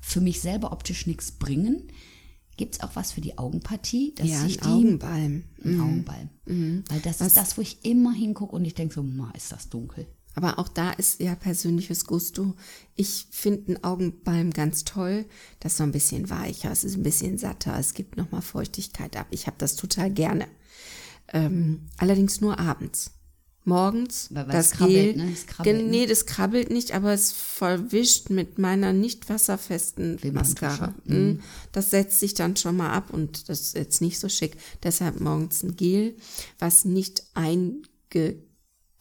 für 0.00 0.20
mich 0.20 0.40
selber 0.40 0.72
optisch 0.72 1.06
nichts 1.06 1.32
bringen. 1.32 1.84
Gibt 2.56 2.74
es 2.76 2.80
auch 2.82 2.94
was 2.94 3.12
für 3.12 3.20
die 3.20 3.36
Augenpartie? 3.36 4.14
Dass 4.14 4.28
Ja, 4.28 4.40
sich 4.40 4.62
ein 4.62 4.68
Augenbalm. 4.68 5.44
Ein 5.64 5.80
Augenbalm. 5.80 6.28
Weil 6.88 7.00
das 7.00 7.20
ist 7.20 7.36
das, 7.36 7.56
wo 7.58 7.62
ich 7.62 7.84
immer 7.84 8.12
hingucke 8.12 8.54
und 8.54 8.64
ich 8.64 8.74
denke 8.74 8.94
so, 8.94 9.02
ma, 9.02 9.30
ist 9.36 9.50
das 9.50 9.68
dunkel. 9.68 10.06
Aber 10.34 10.58
auch 10.58 10.68
da 10.68 10.90
ist 10.90 11.20
ja 11.20 11.34
persönliches 11.34 12.06
Gusto. 12.06 12.54
Ich 12.96 13.26
finde 13.30 13.74
einen 13.74 13.84
Augenbalm 13.84 14.50
ganz 14.50 14.84
toll. 14.84 15.26
Das 15.60 15.72
ist 15.72 15.78
so 15.78 15.84
ein 15.84 15.92
bisschen 15.92 16.28
weicher, 16.30 16.70
es 16.72 16.84
ist 16.84 16.96
ein 16.96 17.02
bisschen 17.02 17.38
satter, 17.38 17.78
es 17.78 17.94
gibt 17.94 18.16
nochmal 18.16 18.42
Feuchtigkeit 18.42 19.16
ab. 19.16 19.26
Ich 19.30 19.46
habe 19.46 19.56
das 19.58 19.76
total 19.76 20.10
gerne. 20.10 20.46
Ähm, 21.32 21.86
allerdings 21.98 22.40
nur 22.40 22.58
abends. 22.58 23.12
Morgens, 23.66 24.28
das 24.30 24.72
krabbelt, 24.72 25.16
Gel, 25.16 25.24
ne? 25.24 25.32
Es 25.32 25.46
krabbelt, 25.46 25.76
ne? 25.76 25.82
nee, 25.84 26.06
das 26.06 26.26
krabbelt 26.26 26.70
nicht, 26.70 26.92
aber 26.92 27.14
es 27.14 27.32
verwischt 27.32 28.28
mit 28.28 28.58
meiner 28.58 28.92
nicht 28.92 29.30
wasserfesten. 29.30 30.18
Mascara. 30.32 30.94
Mm, 31.06 31.40
Das 31.72 31.88
setzt 31.88 32.20
sich 32.20 32.34
dann 32.34 32.56
schon 32.56 32.76
mal 32.76 32.92
ab 32.92 33.08
und 33.10 33.48
das 33.48 33.60
ist 33.60 33.74
jetzt 33.74 34.02
nicht 34.02 34.18
so 34.18 34.28
schick. 34.28 34.58
Deshalb 34.82 35.18
morgens 35.18 35.62
ein 35.62 35.76
Gel, 35.76 36.14
was 36.58 36.84
nicht 36.84 37.22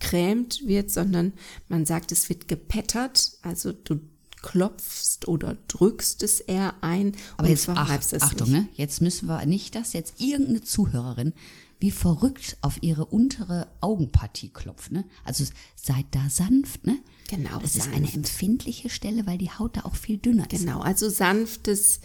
eingecremt 0.04 0.62
wird, 0.66 0.92
sondern 0.92 1.34
man 1.70 1.86
sagt, 1.86 2.12
es 2.12 2.30
wird 2.30 2.48
gepettert. 2.48 3.34
Also 3.42 3.72
du 3.72 4.00
klopfst 4.42 5.28
oder 5.28 5.58
drückst 5.70 6.22
es 6.24 6.42
eher 6.42 6.76
ein 6.82 7.14
Aber 7.38 7.48
jetzt 7.48 7.70
ach, 7.70 7.76
verreibst 7.88 8.14
es 8.14 8.22
Achtung, 8.24 8.52
nicht. 8.52 8.62
ne? 8.64 8.70
Jetzt 8.76 9.02
müssen 9.02 9.28
wir 9.28 9.46
nicht, 9.46 9.76
dass 9.76 9.94
jetzt 9.94 10.20
irgendeine 10.20 10.62
Zuhörerin 10.62 11.34
wie 11.80 11.92
verrückt 11.92 12.56
auf 12.62 12.82
ihre 12.82 13.06
untere 13.06 13.68
Augenpartie 13.82 14.48
klopft, 14.50 14.92
ne? 14.94 15.04
Also 15.26 15.44
seid 15.76 16.06
da 16.12 16.30
sanft, 16.30 16.86
ne? 16.88 16.98
Genau, 17.30 17.60
Das 17.60 17.76
ist 17.76 17.88
eine 17.88 18.06
sanft. 18.06 18.16
empfindliche 18.16 18.90
Stelle, 18.90 19.26
weil 19.28 19.38
die 19.38 19.50
Haut 19.52 19.76
da 19.76 19.82
auch 19.82 19.96
viel 19.96 20.18
dünner 20.18 20.50
ist. 20.50 20.62
Genau, 20.62 20.80
also 20.80 21.10
sanftes 21.10 22.00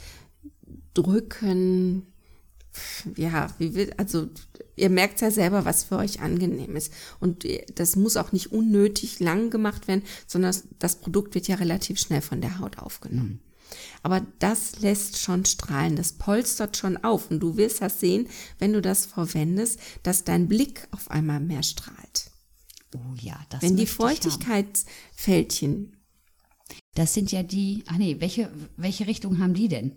Drücken 0.94 2.06
ja, 3.16 3.48
wie 3.58 3.74
will, 3.74 3.92
also 3.96 4.28
ihr 4.76 4.90
merkt 4.90 5.20
ja 5.20 5.30
selber, 5.30 5.64
was 5.64 5.84
für 5.84 5.96
euch 5.96 6.20
angenehm 6.20 6.76
ist. 6.76 6.92
Und 7.20 7.46
das 7.74 7.96
muss 7.96 8.16
auch 8.16 8.32
nicht 8.32 8.52
unnötig 8.52 9.20
lang 9.20 9.50
gemacht 9.50 9.88
werden, 9.88 10.02
sondern 10.26 10.54
das 10.78 10.96
Produkt 10.96 11.34
wird 11.34 11.48
ja 11.48 11.56
relativ 11.56 11.98
schnell 11.98 12.22
von 12.22 12.40
der 12.40 12.58
Haut 12.58 12.78
aufgenommen. 12.78 13.40
Mhm. 13.42 13.48
Aber 14.02 14.26
das 14.38 14.80
lässt 14.80 15.18
schon 15.18 15.44
strahlen, 15.44 15.96
das 15.96 16.12
polstert 16.12 16.76
schon 16.76 16.96
auf. 16.98 17.30
Und 17.30 17.40
du 17.40 17.56
wirst 17.56 17.82
das 17.82 18.00
sehen, 18.00 18.28
wenn 18.58 18.72
du 18.72 18.80
das 18.80 19.06
verwendest, 19.06 19.78
dass 20.02 20.24
dein 20.24 20.48
Blick 20.48 20.86
auf 20.90 21.10
einmal 21.10 21.40
mehr 21.40 21.62
strahlt. 21.62 22.30
Oh 22.94 23.14
ja, 23.20 23.38
das 23.50 23.62
Wenn 23.62 23.76
die 23.76 23.86
Feuchtigkeitsfältchen. 23.86 25.94
Das 26.94 27.14
sind 27.14 27.32
ja 27.32 27.42
die, 27.42 27.84
ach 27.86 27.98
nee, 27.98 28.16
welche, 28.18 28.50
welche 28.76 29.06
Richtung 29.06 29.38
haben 29.38 29.54
die 29.54 29.68
denn? 29.68 29.92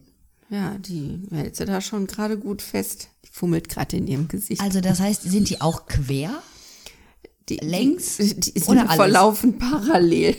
Ja, 0.52 0.78
die 0.78 1.22
hält 1.32 1.56
sie 1.56 1.66
da 1.66 1.80
schon 1.80 2.08
gerade 2.08 2.38
gut 2.38 2.62
fest. 2.62 3.08
Die 3.24 3.30
fummelt 3.32 3.70
gerade 3.70 3.96
in 3.96 4.06
ihrem 4.06 4.28
Gesicht. 4.28 4.62
Also 4.62 4.82
das 4.82 5.00
heißt, 5.00 5.24
sind 5.24 5.50
die 5.50 5.62
auch 5.62 5.86
quer? 5.86 6.44
Die, 7.48 7.56
längs? 7.56 8.18
Die, 8.18 8.38
die 8.38 8.60
sind 8.60 8.68
oder 8.68 8.90
verlaufen 8.90 9.58
parallel. 9.58 10.36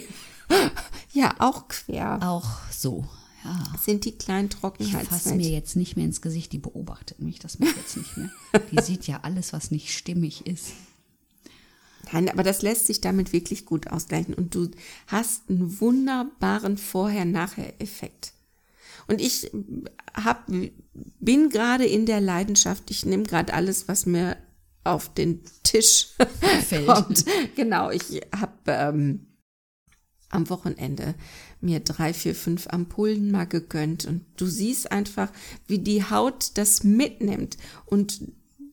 ja, 1.12 1.34
auch 1.38 1.66
quer. 1.68 2.18
Auch 2.22 2.46
so. 2.70 3.06
Ja. 3.42 3.72
Sind 3.82 4.04
die 4.04 4.12
kleinen 4.12 4.50
Trockenheitsfeld. 4.50 5.02
Ich 5.02 5.08
fasse 5.08 5.34
mir 5.34 5.48
jetzt 5.48 5.76
nicht 5.76 5.96
mehr 5.96 6.04
ins 6.04 6.20
Gesicht, 6.20 6.52
die 6.52 6.58
beobachtet 6.58 7.18
mich, 7.18 7.38
das 7.38 7.58
macht 7.58 7.76
jetzt 7.76 7.96
nicht 7.96 8.16
mehr. 8.16 8.30
Die 8.70 8.80
sieht 8.82 9.06
ja 9.06 9.20
alles, 9.22 9.54
was 9.54 9.70
nicht 9.70 9.96
stimmig 9.96 10.46
ist. 10.46 10.72
Nein, 12.12 12.28
aber 12.28 12.42
das 12.42 12.60
lässt 12.60 12.86
sich 12.86 13.00
damit 13.00 13.32
wirklich 13.32 13.64
gut 13.64 13.88
ausgleichen 13.88 14.34
und 14.34 14.54
du 14.54 14.70
hast 15.06 15.48
einen 15.48 15.80
wunderbaren 15.80 16.76
Vorher-Nachher-Effekt. 16.76 18.34
Und 19.12 19.20
ich 19.20 19.50
hab, 20.14 20.46
bin 21.20 21.50
gerade 21.50 21.84
in 21.84 22.06
der 22.06 22.22
Leidenschaft, 22.22 22.90
ich 22.90 23.04
nehme 23.04 23.24
gerade 23.24 23.52
alles, 23.52 23.88
was 23.88 24.06
mir 24.06 24.38
auf 24.84 25.12
den 25.12 25.42
Tisch 25.62 26.14
fällt. 26.66 26.86
kommt. 26.86 27.24
Genau, 27.56 27.90
ich 27.90 28.22
habe 28.34 28.54
ähm, 28.68 29.26
am 30.30 30.48
Wochenende 30.48 31.14
mir 31.60 31.80
drei, 31.80 32.14
vier, 32.14 32.34
fünf 32.34 32.68
Ampullen 32.68 33.30
mal 33.30 33.44
gegönnt 33.44 34.06
und 34.06 34.24
du 34.36 34.46
siehst 34.46 34.90
einfach, 34.90 35.30
wie 35.66 35.78
die 35.78 36.02
Haut 36.08 36.52
das 36.54 36.84
mitnimmt 36.84 37.58
und 37.84 38.22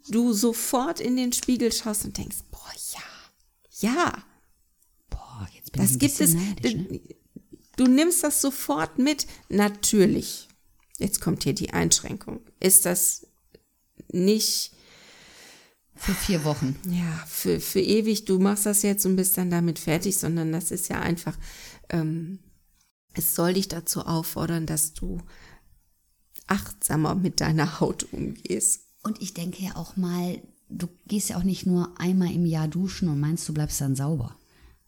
du 0.08 0.31
sofort 0.31 1.01
in 1.01 1.17
den 1.17 1.34
Spiegel 1.34 1.74
schaust 1.74 2.05
und 2.05 2.17
denkst, 2.17 2.38
boah, 2.50 2.72
ja, 2.93 3.89
ja. 3.89 4.24
Boah, 5.10 5.50
jetzt 5.53 5.74
bin 5.74 5.81
das 5.81 5.91
ich 5.91 5.96
ein 5.98 6.00
gibt 6.00 6.22
es. 6.22 6.34
neidisch, 6.34 6.75
ne? 6.75 7.01
Du 7.79 7.88
nimmst 7.88 8.24
das 8.24 8.41
sofort 8.41 9.00
mit. 9.00 9.25
Natürlich. 9.48 10.50
Jetzt 10.98 11.21
kommt 11.21 11.45
hier 11.45 11.53
die 11.53 11.69
Einschränkung. 11.69 12.41
Ist 12.59 12.86
das 12.86 13.27
nicht 14.12 14.74
für 15.95 16.13
vier 16.13 16.43
Wochen. 16.43 16.77
Ja, 16.89 17.24
für, 17.25 17.62
für 17.62 17.79
ewig, 17.79 18.25
du 18.25 18.38
machst 18.38 18.65
das 18.65 18.81
jetzt 18.81 19.05
und 19.05 19.15
bist 19.15 19.38
dann 19.38 19.50
damit 19.50 19.79
fertig, 19.79 20.17
sondern 20.17 20.51
das 20.51 20.71
ist 20.71 20.89
ja 20.89 21.00
einfach, 21.00 21.38
ähm, 21.89 22.39
es 23.13 23.33
soll 23.33 23.53
dich 23.53 23.69
dazu 23.69 24.01
auffordern, 24.01 24.65
dass 24.65 24.93
du 24.93 25.21
achtsamer 26.48 27.15
mit 27.15 27.39
deiner 27.39 27.79
Haut 27.79 28.12
umgehst. 28.12 28.81
Und 29.03 29.21
ich 29.21 29.33
denke 29.33 29.63
ja 29.63 29.77
auch 29.77 29.95
mal, 29.95 30.41
du 30.67 30.88
gehst 31.07 31.29
ja 31.29 31.38
auch 31.38 31.43
nicht 31.43 31.65
nur 31.65 31.98
einmal 31.98 32.31
im 32.31 32.45
Jahr 32.45 32.67
duschen 32.67 33.07
und 33.07 33.21
meinst, 33.21 33.48
du 33.48 33.53
bleibst 33.53 33.79
dann 33.79 33.95
sauber. 33.95 34.36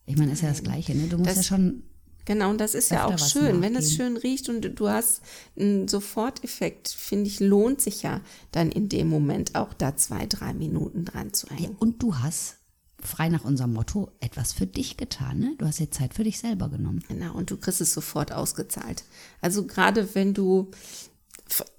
Ich 0.05 0.17
meine, 0.17 0.33
ist 0.33 0.41
ja 0.41 0.50
das 0.50 0.63
Gleiche, 0.63 0.93
ne? 0.93 1.07
Du 1.07 1.17
musst 1.17 1.29
das, 1.29 1.38
ja 1.38 1.43
schon. 1.43 1.83
Genau, 2.25 2.50
und 2.50 2.60
das 2.60 2.75
ist 2.75 2.92
ja 2.92 3.06
auch 3.06 3.18
schön, 3.18 3.62
wenn 3.62 3.75
es 3.75 3.94
schön 3.94 4.18
riecht 4.18 4.50
und 4.50 4.62
du 4.62 4.90
hast 4.90 5.22
einen 5.58 5.88
Soforteffekt, 5.88 6.90
finde 6.90 7.28
ich, 7.28 7.40
lohnt 7.40 7.82
sich 7.82 8.04
ja 8.04 8.22
dann 8.51 8.72
in 8.72 8.90
dem 8.90 9.10
Moment 9.10 9.56
auch 9.56 9.74
da 9.74 9.96
zwei, 9.96 10.25
drei 10.28 10.54
Minuten 10.54 11.06
dran 11.06 11.34
zu 11.34 11.48
hängen. 11.48 11.74
Ja, 11.74 11.78
und 11.80 12.04
du 12.04 12.18
hast 12.20 12.58
frei 13.01 13.30
nach 13.30 13.44
unserem 13.44 13.74
Motto 13.74 14.12
etwas 14.20 14.54
für 14.54 14.68
dich 14.68 14.98
getan. 14.98 15.40
Ne? 15.40 15.56
Du 15.58 15.66
hast 15.66 15.80
dir 15.80 15.90
Zeit 15.90 16.13
für 16.13 16.24
dich 16.24 16.40
selber 16.40 16.70
genommen. 16.70 17.04
Genau, 17.08 17.34
und 17.34 17.50
du 17.50 17.58
kriegst 17.58 17.82
es 17.82 17.94
sofort 17.94 18.32
ausgezahlt. 18.32 19.04
Also 19.42 19.66
gerade 19.66 20.13
wenn 20.13 20.34
du, 20.34 20.70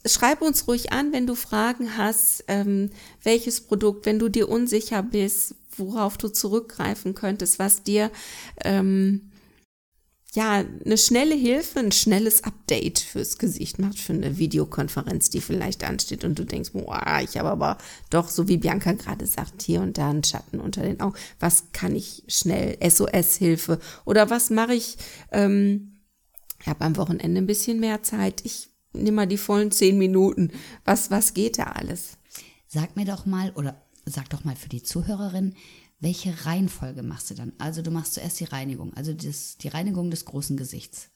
schreib 0.04 0.42
uns 0.42 0.66
ruhig 0.66 0.92
an, 0.92 1.12
wenn 1.12 1.26
du 1.26 1.34
Fragen 1.34 1.96
hast, 1.96 2.44
ähm, 2.48 2.90
welches 3.22 3.60
Produkt, 3.60 4.06
wenn 4.06 4.18
du 4.18 4.28
dir 4.28 4.48
unsicher 4.48 5.02
bist, 5.02 5.54
worauf 5.76 6.18
du 6.18 6.28
zurückgreifen 6.28 7.14
könntest, 7.14 7.58
was 7.58 7.82
dir 7.82 8.10
ähm, 8.64 9.31
ja, 10.34 10.64
eine 10.84 10.96
schnelle 10.96 11.34
Hilfe, 11.34 11.78
ein 11.80 11.92
schnelles 11.92 12.42
Update 12.44 13.00
fürs 13.00 13.36
Gesicht 13.36 13.78
macht, 13.78 13.98
für 13.98 14.14
eine 14.14 14.38
Videokonferenz, 14.38 15.28
die 15.28 15.42
vielleicht 15.42 15.84
ansteht 15.84 16.24
und 16.24 16.38
du 16.38 16.46
denkst, 16.46 16.72
boah, 16.72 17.20
ich 17.22 17.36
habe 17.36 17.50
aber 17.50 17.76
doch, 18.08 18.28
so 18.28 18.48
wie 18.48 18.56
Bianca 18.56 18.92
gerade 18.92 19.26
sagt, 19.26 19.60
hier 19.60 19.82
und 19.82 19.98
da 19.98 20.08
einen 20.08 20.24
Schatten 20.24 20.58
unter 20.58 20.82
den 20.82 21.00
Augen. 21.00 21.16
Was 21.38 21.72
kann 21.72 21.94
ich 21.94 22.24
schnell, 22.28 22.78
SOS-Hilfe 22.82 23.78
oder 24.06 24.30
was 24.30 24.48
mache 24.48 24.74
ich, 24.74 24.96
ähm, 25.32 26.00
ich 26.60 26.66
habe 26.66 26.84
am 26.84 26.96
Wochenende 26.96 27.42
ein 27.42 27.46
bisschen 27.46 27.78
mehr 27.78 28.02
Zeit, 28.02 28.40
ich 28.44 28.70
nehme 28.94 29.16
mal 29.16 29.26
die 29.26 29.36
vollen 29.36 29.70
zehn 29.70 29.98
Minuten. 29.98 30.50
Was, 30.84 31.10
was 31.10 31.34
geht 31.34 31.58
da 31.58 31.64
alles? 31.64 32.16
Sag 32.68 32.96
mir 32.96 33.04
doch 33.04 33.26
mal, 33.26 33.52
oder 33.54 33.82
sag 34.06 34.30
doch 34.30 34.44
mal 34.44 34.56
für 34.56 34.68
die 34.68 34.82
Zuhörerin, 34.82 35.54
welche 36.02 36.44
Reihenfolge 36.44 37.02
machst 37.04 37.30
du 37.30 37.34
dann? 37.34 37.52
Also 37.58 37.80
du 37.80 37.92
machst 37.92 38.14
zuerst 38.14 38.40
die 38.40 38.44
Reinigung, 38.44 38.92
also 38.94 39.14
das, 39.14 39.56
die 39.56 39.68
Reinigung 39.68 40.10
des 40.10 40.24
großen 40.24 40.56
Gesichts. 40.56 41.10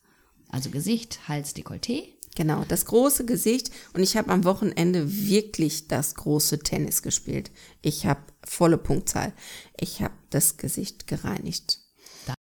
Also 0.49 0.71
Gesicht, 0.71 1.29
Hals, 1.29 1.57
Dekolleté. 1.57 2.05
Genau, 2.37 2.65
das 2.65 2.85
große 2.85 3.25
Gesicht. 3.27 3.73
Und 3.95 4.03
ich 4.03 4.17
habe 4.17 4.31
am 4.31 4.45
Wochenende 4.45 5.11
wirklich 5.11 5.89
das 5.89 6.15
große 6.15 6.61
Tennis 6.61 7.03
gespielt. 7.03 7.51
Ich 7.83 8.07
habe 8.07 8.21
volle 8.45 8.79
Punktzahl. 8.79 9.33
Ich 9.81 10.03
habe 10.03 10.15
das 10.31 10.57
Gesicht 10.57 11.09
gereinigt. 11.09 11.81
Da. 12.27 12.35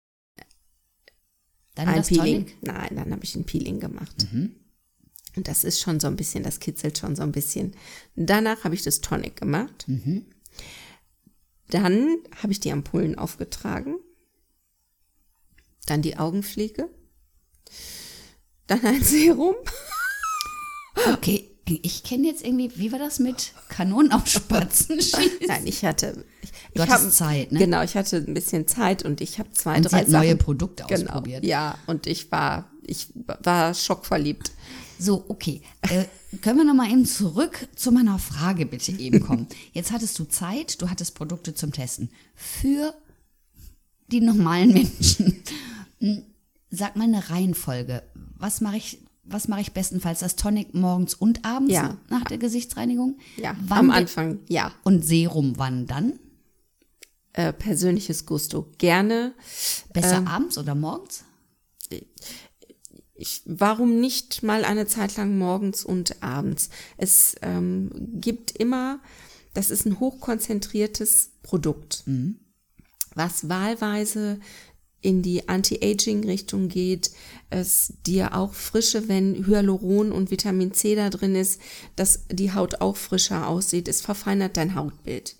Dann 1.77 1.89
ein 1.89 1.97
das 1.99 2.09
Peeling. 2.09 2.47
Tonic? 2.47 2.63
Nein, 2.63 2.97
dann 2.97 3.13
habe 3.13 3.23
ich 3.23 3.37
ein 3.37 3.45
Peeling 3.45 3.79
gemacht. 3.79 4.27
Mhm. 4.33 4.57
Und 5.37 5.47
das 5.47 5.63
ist 5.63 5.81
schon 5.81 6.01
so 6.01 6.09
ein 6.09 6.17
bisschen, 6.17 6.43
das 6.43 6.59
kitzelt 6.59 6.99
schon 6.99 7.15
so 7.15 7.23
ein 7.23 7.33
bisschen. 7.33 7.77
Danach 8.17 8.65
habe 8.65 8.75
ich 8.75 8.83
das 8.83 9.01
Tonic 9.01 9.37
gemacht. 9.37 9.85
Mhm. 9.87 10.27
Dann 11.71 12.17
habe 12.43 12.53
ich 12.53 12.61
die 12.61 12.73
Ampullen 12.73 13.19
aufgetragen. 13.19 13.97
Dann 15.87 16.03
die 16.03 16.17
Augenpflege. 16.17 16.89
Dann 18.67 18.85
ein 18.85 19.03
Serum. 19.03 19.57
Okay, 21.13 21.53
ich 21.67 22.03
kenne 22.03 22.27
jetzt 22.27 22.45
irgendwie, 22.45 22.71
wie 22.77 22.93
war 22.93 22.99
das 22.99 23.19
mit 23.19 23.53
Kanonen 23.69 24.13
auf 24.13 24.27
Spatzen 24.27 24.97
schießen? 25.01 25.47
Nein, 25.47 25.67
ich 25.67 25.85
hatte. 25.85 26.25
Ich, 26.43 26.51
du 26.75 26.83
ich 26.83 26.91
hab, 26.91 27.01
Zeit, 27.11 27.53
ne? 27.53 27.59
Genau, 27.59 27.83
ich 27.83 27.97
hatte 27.97 28.17
ein 28.17 28.35
bisschen 28.35 28.67
Zeit 28.67 29.05
und 29.05 29.21
ich 29.21 29.39
habe 29.39 29.51
zwei, 29.53 29.77
und 29.77 29.85
drei 29.85 29.89
sie 29.91 29.97
hat 29.97 30.09
Sachen. 30.09 30.27
neue 30.27 30.37
Produkte 30.37 30.85
genau, 30.89 31.11
ausprobiert. 31.13 31.45
Ja, 31.45 31.79
und 31.87 32.07
ich 32.07 32.31
war, 32.31 32.71
ich 32.87 33.09
war 33.15 33.75
schockverliebt. 33.75 34.53
So, 34.99 35.25
okay. 35.29 35.63
Äh, 35.83 36.05
können 36.41 36.59
wir 36.59 36.65
nochmal 36.65 36.91
eben 36.91 37.05
zurück 37.07 37.69
zu 37.77 37.93
meiner 37.93 38.19
Frage 38.19 38.67
bitte 38.67 38.93
eben 38.93 39.21
kommen. 39.21 39.47
Jetzt 39.73 39.93
hattest 39.93 40.19
du 40.19 40.25
Zeit, 40.25 40.81
du 40.81 40.89
hattest 40.91 41.15
Produkte 41.15 41.55
zum 41.55 41.73
Testen. 41.73 42.11
Für 42.35 42.95
die 44.09 44.21
normalen 44.21 44.73
Menschen. 44.73 45.43
Hm, 46.01 46.23
sag 46.71 46.97
mal 46.97 47.05
eine 47.05 47.31
Reihenfolge. 47.31 48.03
Was 48.39 48.61
mache 48.61 48.77
ich, 48.77 48.99
was 49.25 49.49
mache 49.49 49.61
ich 49.61 49.73
bestenfalls? 49.73 50.21
Das 50.21 50.37
Tonic 50.37 50.75
morgens 50.75 51.15
und 51.15 51.45
abends 51.45 51.73
Ja. 51.75 51.97
nach 52.09 52.25
der 52.25 52.39
Gesichtsreinigung? 52.39 53.19
Ja, 53.37 53.55
Wann 53.67 53.79
am 53.79 53.91
Anfang, 53.91 54.41
ja. 54.49 54.73
Und 54.85 55.05
Serum 55.05 55.55
wann 55.59 55.87
dann? 55.87 56.19
Äh, 57.35 57.53
persönliches 57.53 58.27
Gusto. 58.27 58.69
Gerne. 58.79 59.33
Besser 59.93 60.19
Ähm. 60.19 60.29
abends 60.29 60.59
oder 60.59 60.75
morgens? 60.75 61.25
Ich, 63.23 63.43
warum 63.45 64.01
nicht 64.01 64.43
mal 64.43 64.65
eine 64.65 64.89
Zeit 64.89 65.17
lang 65.17 65.39
morgens 65.39 65.85
und 65.85 66.25
abends? 66.25 66.71
Es 66.97 67.37
ähm, 67.41 67.89
gibt 68.15 68.51
immer, 68.51 68.99
das 69.55 69.71
ist 69.71 69.87
ein 69.87 70.01
hochkonzentriertes 70.01 71.31
Produkt, 71.45 72.03
was 73.15 73.49
wahlweise 73.49 74.41
in 75.03 75.23
die 75.23 75.49
Anti-Aging-Richtung 75.49 76.67
geht, 76.69 77.13
es 77.49 77.93
dir 78.05 78.35
auch 78.35 78.55
frische, 78.55 79.07
wenn 79.07 79.47
Hyaluron 79.47 80.11
und 80.11 80.33
Vitamin 80.33 80.75
C 80.75 80.97
da 80.97 81.09
drin 81.09 81.37
ist, 81.37 81.61
dass 81.95 82.27
die 82.29 82.53
Haut 82.53 82.81
auch 82.81 82.97
frischer 82.97 83.47
aussieht. 83.47 83.87
Es 83.87 84.01
verfeinert 84.01 84.57
dein 84.57 84.75
Hautbild. 84.75 85.37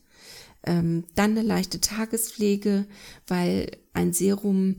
Ähm, 0.65 1.03
dann 1.17 1.33
eine 1.33 1.43
leichte 1.43 1.81
Tagespflege, 1.81 2.87
weil 3.27 3.77
ein 3.93 4.13
Serum 4.13 4.77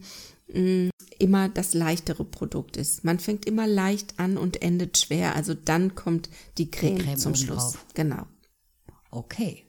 immer 1.20 1.50
das 1.50 1.74
leichtere 1.74 2.26
Produkt 2.26 2.78
ist. 2.78 3.04
Man 3.04 3.20
fängt 3.20 3.46
immer 3.46 3.68
leicht 3.68 4.20
an 4.20 4.38
und 4.38 4.62
endet 4.62 4.98
schwer. 4.98 5.36
Also 5.36 5.54
dann 5.54 5.96
kommt 5.96 6.30
die 6.58 6.70
Creme, 6.70 7.00
Creme 7.00 7.18
zum 7.18 7.36
Schluss. 7.36 7.74
drauf. 7.74 7.86
Genau. 7.94 8.28
Okay. 9.12 9.66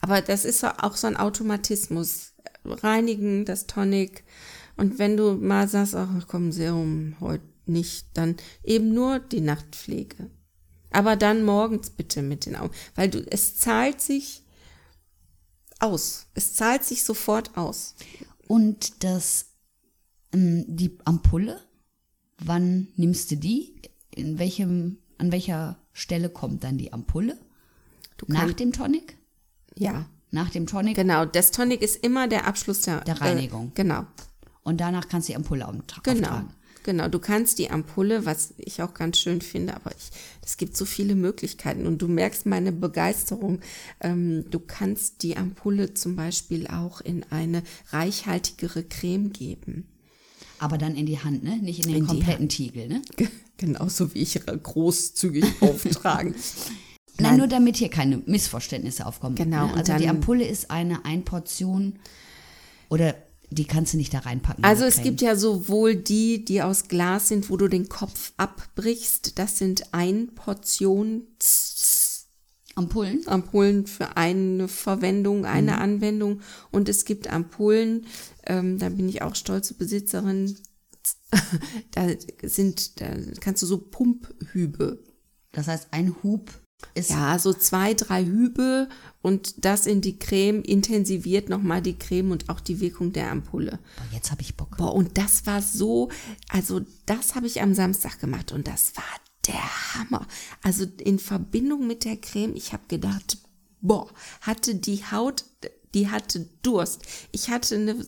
Aber 0.00 0.20
das 0.20 0.44
ist 0.44 0.64
auch 0.64 0.96
so 0.96 1.06
ein 1.06 1.16
Automatismus. 1.16 2.34
Reinigen, 2.64 3.44
das 3.44 3.66
Tonic. 3.66 4.24
Und 4.76 4.98
wenn 4.98 5.16
du 5.16 5.34
mal 5.34 5.68
sagst, 5.68 5.94
ach 5.94 6.26
komm, 6.26 6.52
Serum 6.52 7.16
heute 7.20 7.44
nicht, 7.66 8.06
dann 8.14 8.36
eben 8.64 8.92
nur 8.92 9.18
die 9.18 9.40
Nachtpflege. 9.40 10.30
Aber 10.90 11.16
dann 11.16 11.44
morgens 11.44 11.90
bitte 11.90 12.22
mit 12.22 12.46
den 12.46 12.56
Augen, 12.56 12.74
weil 12.94 13.10
du, 13.10 13.20
es 13.30 13.56
zahlt 13.56 14.00
sich 14.00 14.42
aus. 15.78 16.26
Es 16.34 16.54
zahlt 16.54 16.84
sich 16.84 17.02
sofort 17.02 17.56
aus. 17.56 17.94
Und 18.46 19.04
das, 19.04 19.47
die 20.32 20.98
Ampulle, 21.04 21.60
wann 22.38 22.88
nimmst 22.96 23.30
du 23.30 23.36
die? 23.36 23.74
In 24.14 24.38
welchem, 24.38 24.98
an 25.18 25.32
welcher 25.32 25.78
Stelle 25.92 26.28
kommt 26.28 26.64
dann 26.64 26.78
die 26.78 26.92
Ampulle? 26.92 27.38
Nach 28.26 28.52
dem 28.52 28.72
Tonic? 28.72 29.16
Ja, 29.76 30.06
Nach 30.30 30.50
dem 30.50 30.66
Tonic 30.66 30.96
genau. 30.96 31.24
Das 31.24 31.52
Tonic 31.52 31.82
ist 31.82 32.04
immer 32.04 32.26
der 32.28 32.46
Abschluss 32.46 32.80
der, 32.82 33.00
Der 33.02 33.20
Reinigung. 33.20 33.68
Äh, 33.68 33.72
genau, 33.74 34.06
und 34.64 34.80
danach 34.80 35.08
kannst 35.08 35.28
du 35.28 35.32
die 35.32 35.36
Ampulle 35.36 35.66
auftra- 35.68 36.02
genau. 36.02 36.28
auftragen. 36.28 36.50
Genau, 36.84 37.08
du 37.08 37.18
kannst 37.18 37.58
die 37.58 37.70
Ampulle, 37.70 38.24
was 38.24 38.54
ich 38.56 38.82
auch 38.82 38.94
ganz 38.94 39.18
schön 39.18 39.40
finde, 39.42 39.74
aber 39.76 39.90
ich, 39.94 40.10
es 40.44 40.56
gibt 40.56 40.76
so 40.76 40.84
viele 40.84 41.14
Möglichkeiten 41.14 41.86
und 41.86 42.00
du 42.00 42.08
merkst 42.08 42.46
meine 42.46 42.72
Begeisterung. 42.72 43.60
Ähm, 44.00 44.46
du 44.50 44.58
kannst 44.58 45.22
die 45.22 45.36
Ampulle 45.36 45.94
zum 45.94 46.16
Beispiel 46.16 46.66
auch 46.66 47.00
in 47.02 47.24
eine 47.30 47.62
reichhaltigere 47.90 48.84
Creme 48.84 49.32
geben. 49.32 49.86
Aber 50.58 50.78
dann 50.78 50.94
in 50.94 51.06
die 51.06 51.18
Hand, 51.18 51.44
ne? 51.44 51.56
Nicht 51.58 51.84
in 51.84 51.92
den 51.92 52.02
In 52.02 52.06
kompletten 52.06 52.48
Tiegel, 52.48 52.88
ne? 52.88 53.02
Genauso 53.56 54.14
wie 54.14 54.20
ich 54.20 54.40
großzügig 54.44 55.44
auftragen. 55.60 56.34
Nein, 57.20 57.36
nur 57.36 57.48
damit 57.48 57.76
hier 57.76 57.90
keine 57.90 58.18
Missverständnisse 58.18 59.04
aufkommen. 59.06 59.34
Genau, 59.34 59.66
Ne? 59.66 59.74
Also 59.74 59.96
die 59.96 60.08
Ampulle 60.08 60.46
ist 60.46 60.70
eine 60.70 61.04
Einportion 61.04 61.98
oder 62.88 63.14
die 63.50 63.64
kannst 63.64 63.94
du 63.94 63.96
nicht 63.96 64.12
da 64.12 64.20
reinpacken. 64.20 64.62
Also 64.62 64.84
es 64.84 65.02
gibt 65.02 65.20
ja 65.22 65.34
sowohl 65.34 65.96
die, 65.96 66.44
die 66.44 66.62
aus 66.62 66.88
Glas 66.88 67.28
sind, 67.28 67.48
wo 67.48 67.56
du 67.56 67.68
den 67.68 67.88
Kopf 67.88 68.32
abbrichst. 68.36 69.38
Das 69.38 69.58
sind 69.58 69.94
Einportions 69.94 71.24
Ampullen. 72.78 73.26
Ampullen 73.26 73.86
für 73.86 74.16
eine 74.16 74.68
Verwendung, 74.68 75.44
eine 75.44 75.72
Mhm. 75.72 75.78
Anwendung. 75.78 76.40
Und 76.70 76.88
es 76.88 77.04
gibt 77.04 77.28
Ampullen, 77.28 78.06
ähm, 78.46 78.78
da 78.78 78.88
bin 78.88 79.08
ich 79.08 79.22
auch 79.22 79.34
stolze 79.34 79.74
Besitzerin. 79.74 80.56
da 81.92 82.06
sind, 82.42 83.00
da 83.00 83.06
kannst 83.40 83.62
du 83.62 83.66
so 83.66 83.78
Pumphübe. 83.78 85.02
Das 85.52 85.68
heißt, 85.68 85.88
ein 85.90 86.14
Hub 86.22 86.50
ist 86.94 87.10
Ja, 87.10 87.38
so 87.38 87.52
zwei, 87.52 87.94
drei 87.94 88.24
Hübe 88.24 88.88
und 89.20 89.64
das 89.64 89.86
in 89.86 90.00
die 90.00 90.18
Creme 90.18 90.62
intensiviert 90.62 91.48
nochmal 91.48 91.82
die 91.82 91.98
Creme 91.98 92.30
und 92.30 92.48
auch 92.48 92.60
die 92.60 92.80
Wirkung 92.80 93.12
der 93.12 93.30
Ampulle. 93.32 93.80
Boah, 93.96 94.14
jetzt 94.14 94.30
habe 94.30 94.42
ich 94.42 94.56
Bock. 94.56 94.76
Boah, 94.76 94.94
und 94.94 95.18
das 95.18 95.44
war 95.46 95.60
so, 95.60 96.08
also 96.48 96.80
das 97.06 97.34
habe 97.34 97.46
ich 97.46 97.60
am 97.60 97.74
Samstag 97.74 98.20
gemacht 98.20 98.52
und 98.52 98.68
das 98.68 98.94
war 98.96 99.04
der 99.48 99.94
Hammer. 99.94 100.26
Also 100.62 100.86
in 101.02 101.18
Verbindung 101.18 101.86
mit 101.86 102.04
der 102.04 102.16
Creme, 102.16 102.54
ich 102.54 102.72
habe 102.72 102.84
gedacht, 102.88 103.38
boah, 103.80 104.08
hatte 104.42 104.74
die 104.74 105.04
Haut, 105.10 105.44
die 105.94 106.08
hatte 106.08 106.48
Durst. 106.62 107.02
Ich 107.32 107.48
hatte 107.48 107.74
eine 107.74 108.06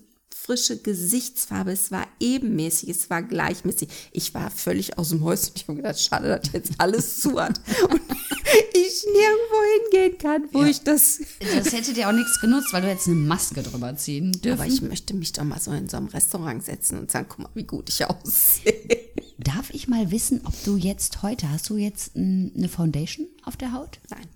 frische 0.51 0.79
Gesichtsfarbe, 0.79 1.73
es 1.73 1.91
war 1.91 2.07
ebenmäßig, 2.19 2.89
es 2.89 3.11
war 3.11 3.23
gleichmäßig. 3.23 3.89
Ich 4.13 4.33
war 4.35 4.51
völlig 4.51 4.99
aus 4.99 5.11
dem 5.11 5.23
Häuschen. 5.23 5.53
Ich 5.55 5.69
habe 5.69 5.77
gedacht, 5.77 6.01
schade, 6.01 6.29
dass 6.29 6.53
jetzt 6.53 6.73
alles 6.79 7.21
zu 7.21 7.41
hat 7.41 7.61
und 7.89 8.01
ich 8.73 9.05
nirgendwo 9.05 9.93
hingehen 9.93 10.19
kann, 10.19 10.49
wo 10.53 10.65
ich 10.65 10.83
das 10.83 11.21
Das 11.55 11.73
hätte 11.73 11.93
dir 11.93 12.09
auch 12.09 12.13
nichts 12.13 12.41
genutzt, 12.41 12.73
weil 12.73 12.83
du 12.83 12.89
jetzt 12.89 13.07
eine 13.07 13.17
Maske 13.17 13.63
drüber 13.63 13.95
ziehen 13.97 14.33
dürfen. 14.33 14.61
aber 14.61 14.69
ich 14.69 14.83
möchte 14.83 15.15
mich 15.15 15.33
doch 15.33 15.45
mal 15.45 15.61
so 15.61 15.73
in 15.73 15.89
so 15.89 15.99
einem 15.99 16.07
Restaurant 16.07 16.65
setzen 16.65 16.99
und 16.99 17.11
sagen, 17.11 17.27
guck 17.29 17.41
mal, 17.41 17.51
wie 17.55 17.65
gut 17.65 17.89
ich 17.89 18.05
aussehe. 18.05 19.10
Darf 19.43 19.71
ich 19.71 19.89
mal 19.89 20.11
wissen, 20.11 20.43
ob 20.45 20.55
du 20.65 20.77
jetzt 20.77 21.23
heute, 21.23 21.51
hast 21.51 21.71
du 21.71 21.79
jetzt 21.79 22.15
eine 22.15 22.69
Foundation 22.69 23.27
auf 23.45 23.57
der 23.57 23.73
Haut? 23.73 23.99
Nein. 24.11 24.27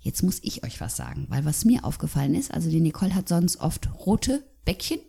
Jetzt 0.00 0.22
muss 0.22 0.38
ich 0.42 0.64
euch 0.64 0.80
was 0.80 0.96
sagen, 0.96 1.26
weil 1.28 1.44
was 1.44 1.66
mir 1.66 1.84
aufgefallen 1.84 2.34
ist, 2.34 2.50
also 2.50 2.70
die 2.70 2.80
Nicole 2.80 3.14
hat 3.14 3.28
sonst 3.28 3.60
oft 3.60 3.90
rote 4.06 4.42
Bäckchen, 4.64 5.00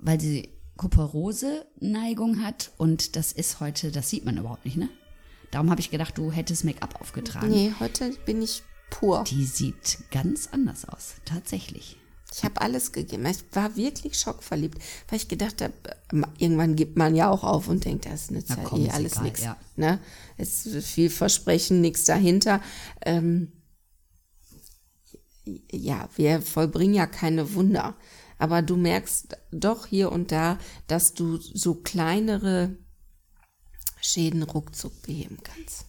weil 0.00 0.20
sie 0.20 0.48
Kuperose-Neigung 0.76 2.42
hat 2.42 2.72
und 2.78 3.14
das 3.14 3.30
ist 3.30 3.60
heute, 3.60 3.92
das 3.92 4.10
sieht 4.10 4.24
man 4.24 4.38
überhaupt 4.38 4.64
nicht, 4.64 4.76
ne? 4.76 4.88
Darum 5.52 5.70
habe 5.70 5.80
ich 5.80 5.90
gedacht, 5.90 6.18
du 6.18 6.32
hättest 6.32 6.64
Make-up 6.64 7.00
aufgetragen. 7.00 7.50
Nee, 7.50 7.74
heute 7.78 8.10
bin 8.24 8.42
ich 8.42 8.62
pur. 8.90 9.22
Die 9.24 9.44
sieht 9.44 9.98
ganz 10.10 10.48
anders 10.50 10.88
aus, 10.88 11.14
tatsächlich. 11.24 11.96
Ich 12.34 12.44
habe 12.44 12.60
alles 12.60 12.92
gegeben. 12.92 13.26
Ich 13.26 13.44
war 13.52 13.76
wirklich 13.76 14.18
schockverliebt, 14.18 14.78
weil 15.08 15.18
ich 15.18 15.28
gedacht 15.28 15.60
habe, 15.60 15.74
irgendwann 16.38 16.76
gibt 16.76 16.96
man 16.96 17.14
ja 17.14 17.30
auch 17.30 17.44
auf 17.44 17.68
und 17.68 17.84
denkt, 17.84 18.06
das 18.06 18.30
nützt 18.30 18.50
ja 18.50 18.76
eh 18.76 18.90
alles 18.90 19.20
nichts. 19.20 19.42
ja. 19.42 19.56
Ne? 19.76 20.00
Es 20.38 20.64
ist 20.64 20.88
viel 20.88 21.10
Versprechen, 21.10 21.80
nichts 21.80 22.04
dahinter. 22.04 22.62
Ähm, 23.02 23.52
ja, 25.70 26.08
wir 26.16 26.40
vollbringen 26.40 26.94
ja 26.94 27.06
keine 27.06 27.54
Wunder. 27.54 27.96
Aber 28.38 28.62
du 28.62 28.76
merkst 28.76 29.36
doch 29.52 29.86
hier 29.86 30.10
und 30.10 30.32
da, 30.32 30.58
dass 30.86 31.14
du 31.14 31.36
so 31.36 31.74
kleinere 31.74 32.76
Schäden 34.00 34.42
ruckzuck 34.42 35.02
beheben 35.02 35.38
kannst. 35.42 35.84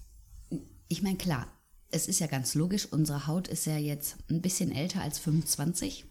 Ich 0.88 1.02
meine, 1.02 1.18
klar, 1.18 1.48
es 1.90 2.08
ist 2.08 2.20
ja 2.20 2.28
ganz 2.28 2.54
logisch, 2.54 2.88
unsere 2.92 3.28
Haut 3.28 3.48
ist 3.48 3.66
ja 3.66 3.78
jetzt 3.78 4.18
ein 4.30 4.42
bisschen 4.42 4.72
älter 4.72 5.02
als 5.02 5.20
25. 5.20 6.06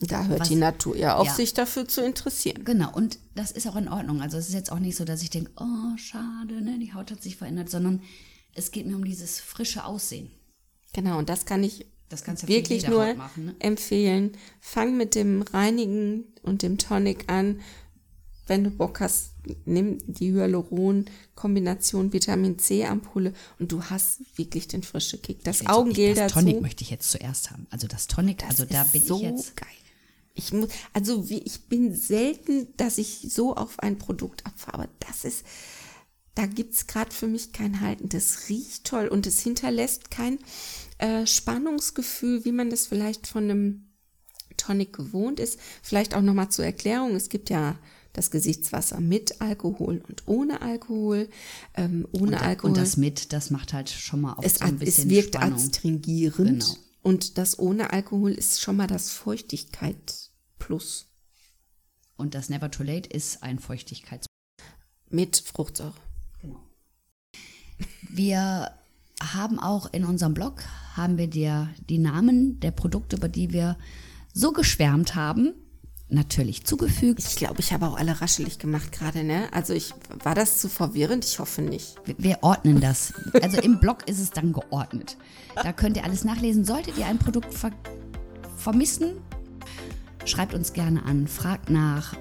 Da 0.00 0.24
hört 0.26 0.40
Was- 0.40 0.48
die 0.48 0.56
Natur 0.56 0.94
ja 0.96 1.16
auf, 1.16 1.26
Ja. 1.26 1.34
sich 1.34 1.54
dafür 1.54 1.88
zu 1.88 2.02
interessieren. 2.04 2.64
Genau, 2.64 2.92
und 2.94 3.18
das 3.34 3.50
ist 3.50 3.66
auch 3.66 3.76
in 3.76 3.88
Ordnung. 3.88 4.20
Also 4.20 4.36
es 4.36 4.48
ist 4.48 4.54
jetzt 4.54 4.70
auch 4.70 4.78
nicht 4.78 4.94
so, 4.96 5.04
dass 5.04 5.22
ich 5.22 5.30
denke, 5.30 5.50
oh, 5.58 5.96
schade, 5.96 6.60
ne, 6.62 6.78
die 6.78 6.92
Haut 6.92 7.10
hat 7.10 7.22
sich 7.22 7.36
verändert, 7.36 7.70
sondern 7.70 8.02
es 8.52 8.70
geht 8.72 8.86
mir 8.86 8.94
um 8.96 9.04
dieses 9.04 9.40
frische 9.40 9.84
Aussehen. 9.86 10.30
Genau, 10.92 11.18
und 11.18 11.28
das 11.30 11.46
kann 11.46 11.64
ich 11.64 11.86
Das 12.10 12.24
ja 12.26 12.46
wirklich 12.48 12.86
nur 12.86 13.14
machen, 13.14 13.46
ne? 13.46 13.54
empfehlen. 13.58 14.32
Fang 14.60 14.96
mit 14.98 15.14
dem 15.14 15.42
Reinigen 15.42 16.24
und 16.42 16.62
dem 16.62 16.76
Tonic 16.78 17.30
an. 17.30 17.60
Wenn 18.46 18.62
du 18.64 18.70
Bock 18.70 19.00
hast, 19.00 19.30
nimm 19.64 19.98
die 20.06 20.32
Hyaluron-Kombination 20.32 22.12
Vitamin 22.12 22.58
C-Ampulle 22.58 23.32
und 23.58 23.72
du 23.72 23.82
hast 23.84 24.20
wirklich 24.38 24.68
den 24.68 24.82
frischen 24.82 25.20
Kick. 25.22 25.42
Das 25.44 25.60
Jetzt- 25.60 25.68
Augengel 25.70 26.14
das 26.14 26.32
dazu. 26.32 26.34
Tonic 26.46 26.60
möchte 26.62 26.84
ich 26.84 26.90
jetzt 26.90 27.10
zuerst 27.10 27.50
haben. 27.50 27.66
Also 27.70 27.86
das 27.88 28.06
Tonic, 28.06 28.44
also 28.46 28.64
da 28.64 28.84
bin 28.84 29.02
so 29.02 29.16
ich 29.16 29.22
jetzt. 29.22 29.56
geil. 29.56 29.66
Ich 30.38 30.52
muss, 30.52 30.68
also 30.92 31.28
wie, 31.28 31.38
ich 31.38 31.62
bin 31.68 31.94
selten, 31.94 32.68
dass 32.76 32.98
ich 32.98 33.26
so 33.30 33.56
auf 33.56 33.80
ein 33.80 33.98
Produkt 33.98 34.44
abfahre. 34.46 34.74
Aber 34.82 34.88
das 35.00 35.24
ist, 35.24 35.44
da 36.34 36.44
gibt's 36.46 36.86
gerade 36.86 37.10
für 37.10 37.26
mich 37.26 37.52
kein 37.52 37.80
Halten. 37.80 38.08
Das 38.10 38.48
riecht 38.48 38.84
toll 38.84 39.08
und 39.08 39.26
es 39.26 39.40
hinterlässt 39.40 40.10
kein 40.10 40.38
äh, 40.98 41.26
Spannungsgefühl, 41.26 42.44
wie 42.44 42.52
man 42.52 42.70
das 42.70 42.86
vielleicht 42.86 43.26
von 43.26 43.44
einem 43.44 43.82
Tonic 44.58 44.92
gewohnt 44.92 45.40
ist. 45.40 45.58
Vielleicht 45.82 46.14
auch 46.14 46.22
nochmal 46.22 46.50
zur 46.50 46.64
Erklärung. 46.66 47.14
Es 47.16 47.28
gibt 47.30 47.48
ja 47.50 47.78
das 48.12 48.30
Gesichtswasser 48.30 49.00
mit 49.00 49.40
Alkohol 49.42 50.02
und 50.08 50.22
ohne 50.26 50.62
Alkohol. 50.62 51.28
Ähm, 51.74 52.06
ohne 52.12 52.36
Und, 52.36 52.42
Alkohol. 52.42 52.70
und 52.70 52.76
das 52.78 52.96
mit, 52.96 53.32
das 53.32 53.50
macht 53.50 53.72
halt 53.72 53.88
schon 53.90 54.20
mal 54.22 54.34
auch 54.34 54.42
Es, 54.42 54.54
so 54.56 54.64
ein 54.64 54.74
es 54.74 54.80
bisschen 54.80 55.10
wirkt 55.10 55.34
Spannung. 55.34 55.58
astringierend. 55.58 56.60
Genau. 56.60 56.76
Und 57.06 57.38
das 57.38 57.56
ohne 57.60 57.92
Alkohol 57.92 58.32
ist 58.32 58.60
schon 58.60 58.78
mal 58.78 58.88
das 58.88 59.10
Feuchtigkeit 59.10 60.32
plus 60.58 61.06
Und 62.16 62.34
das 62.34 62.48
Never 62.48 62.68
Too 62.68 62.82
Late 62.82 63.08
ist 63.08 63.44
ein 63.44 63.60
Feuchtigkeits... 63.60 64.26
mit 65.08 65.36
Fruchtsäure. 65.36 65.94
Genau. 66.40 66.60
Wir 68.10 68.72
haben 69.22 69.60
auch 69.60 69.92
in 69.92 70.04
unserem 70.04 70.34
Blog, 70.34 70.64
haben 70.96 71.16
wir 71.16 71.28
dir 71.28 71.72
die 71.88 71.98
Namen 71.98 72.58
der 72.58 72.72
Produkte, 72.72 73.14
über 73.14 73.28
die 73.28 73.52
wir 73.52 73.78
so 74.34 74.50
geschwärmt 74.52 75.14
haben, 75.14 75.54
natürlich 76.08 76.64
zugefügt. 76.64 77.18
Ich 77.20 77.36
glaube, 77.36 77.60
ich 77.60 77.72
habe 77.72 77.86
auch 77.86 77.96
alle 77.96 78.20
raschelig 78.20 78.58
gemacht 78.58 78.92
gerade, 78.92 79.24
ne? 79.24 79.48
Also 79.52 79.72
ich 79.72 79.92
war 80.22 80.34
das 80.34 80.58
zu 80.60 80.68
verwirrend? 80.68 81.24
Ich 81.24 81.38
hoffe 81.38 81.62
nicht. 81.62 81.96
Wir- 82.04 82.14
Wir 82.18 82.38
ordnen 82.42 82.80
das. 82.80 83.12
Also 83.42 83.60
im 83.60 83.80
Blog 83.80 84.08
ist 84.08 84.20
es 84.20 84.30
dann 84.30 84.52
geordnet. 84.52 85.16
Da 85.56 85.72
könnt 85.72 85.96
ihr 85.96 86.04
alles 86.04 86.24
nachlesen. 86.24 86.64
Solltet 86.64 86.96
ihr 86.98 87.06
ein 87.06 87.18
Produkt 87.18 87.52
ver 87.52 87.70
vermissen, 88.56 89.12
schreibt 90.24 90.54
uns 90.54 90.72
gerne 90.72 91.04
an, 91.04 91.28
fragt 91.28 91.70
nach. 91.70 92.14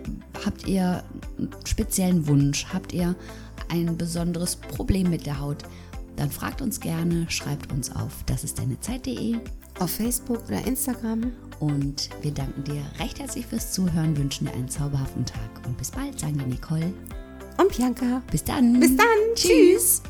Habt 0.45 0.67
ihr 0.67 1.03
einen 1.37 1.49
speziellen 1.65 2.27
Wunsch? 2.27 2.67
Habt 2.73 2.91
ihr 2.93 3.15
ein 3.69 3.97
besonderes 3.97 4.55
Problem 4.55 5.09
mit 5.09 5.25
der 5.25 5.39
Haut? 5.39 5.63
Dann 6.15 6.31
fragt 6.31 6.61
uns 6.61 6.79
gerne, 6.79 7.25
schreibt 7.29 7.71
uns 7.71 7.91
auf 7.95 8.23
das 8.25 8.43
ist 8.43 8.57
deine 8.59 8.79
Zeit.de 8.79 9.37
Auf 9.79 9.91
Facebook 9.91 10.43
oder 10.47 10.65
Instagram. 10.65 11.31
und 11.59 12.09
wir 12.21 12.31
danken 12.31 12.63
dir 12.63 12.81
recht 12.99 13.19
herzlich 13.19 13.45
fürs 13.45 13.71
Zuhören, 13.71 14.17
wünschen 14.17 14.47
dir 14.47 14.53
einen 14.53 14.69
zauberhaften 14.69 15.25
Tag 15.25 15.49
und 15.65 15.77
bis 15.77 15.91
bald, 15.91 16.19
sagen 16.19 16.37
die 16.37 16.45
Nicole. 16.45 16.93
Und 17.57 17.75
Bianca. 17.75 18.21
Bis 18.31 18.43
dann. 18.43 18.79
Bis 18.79 18.95
dann. 18.95 19.05
Tschüss. 19.35 20.01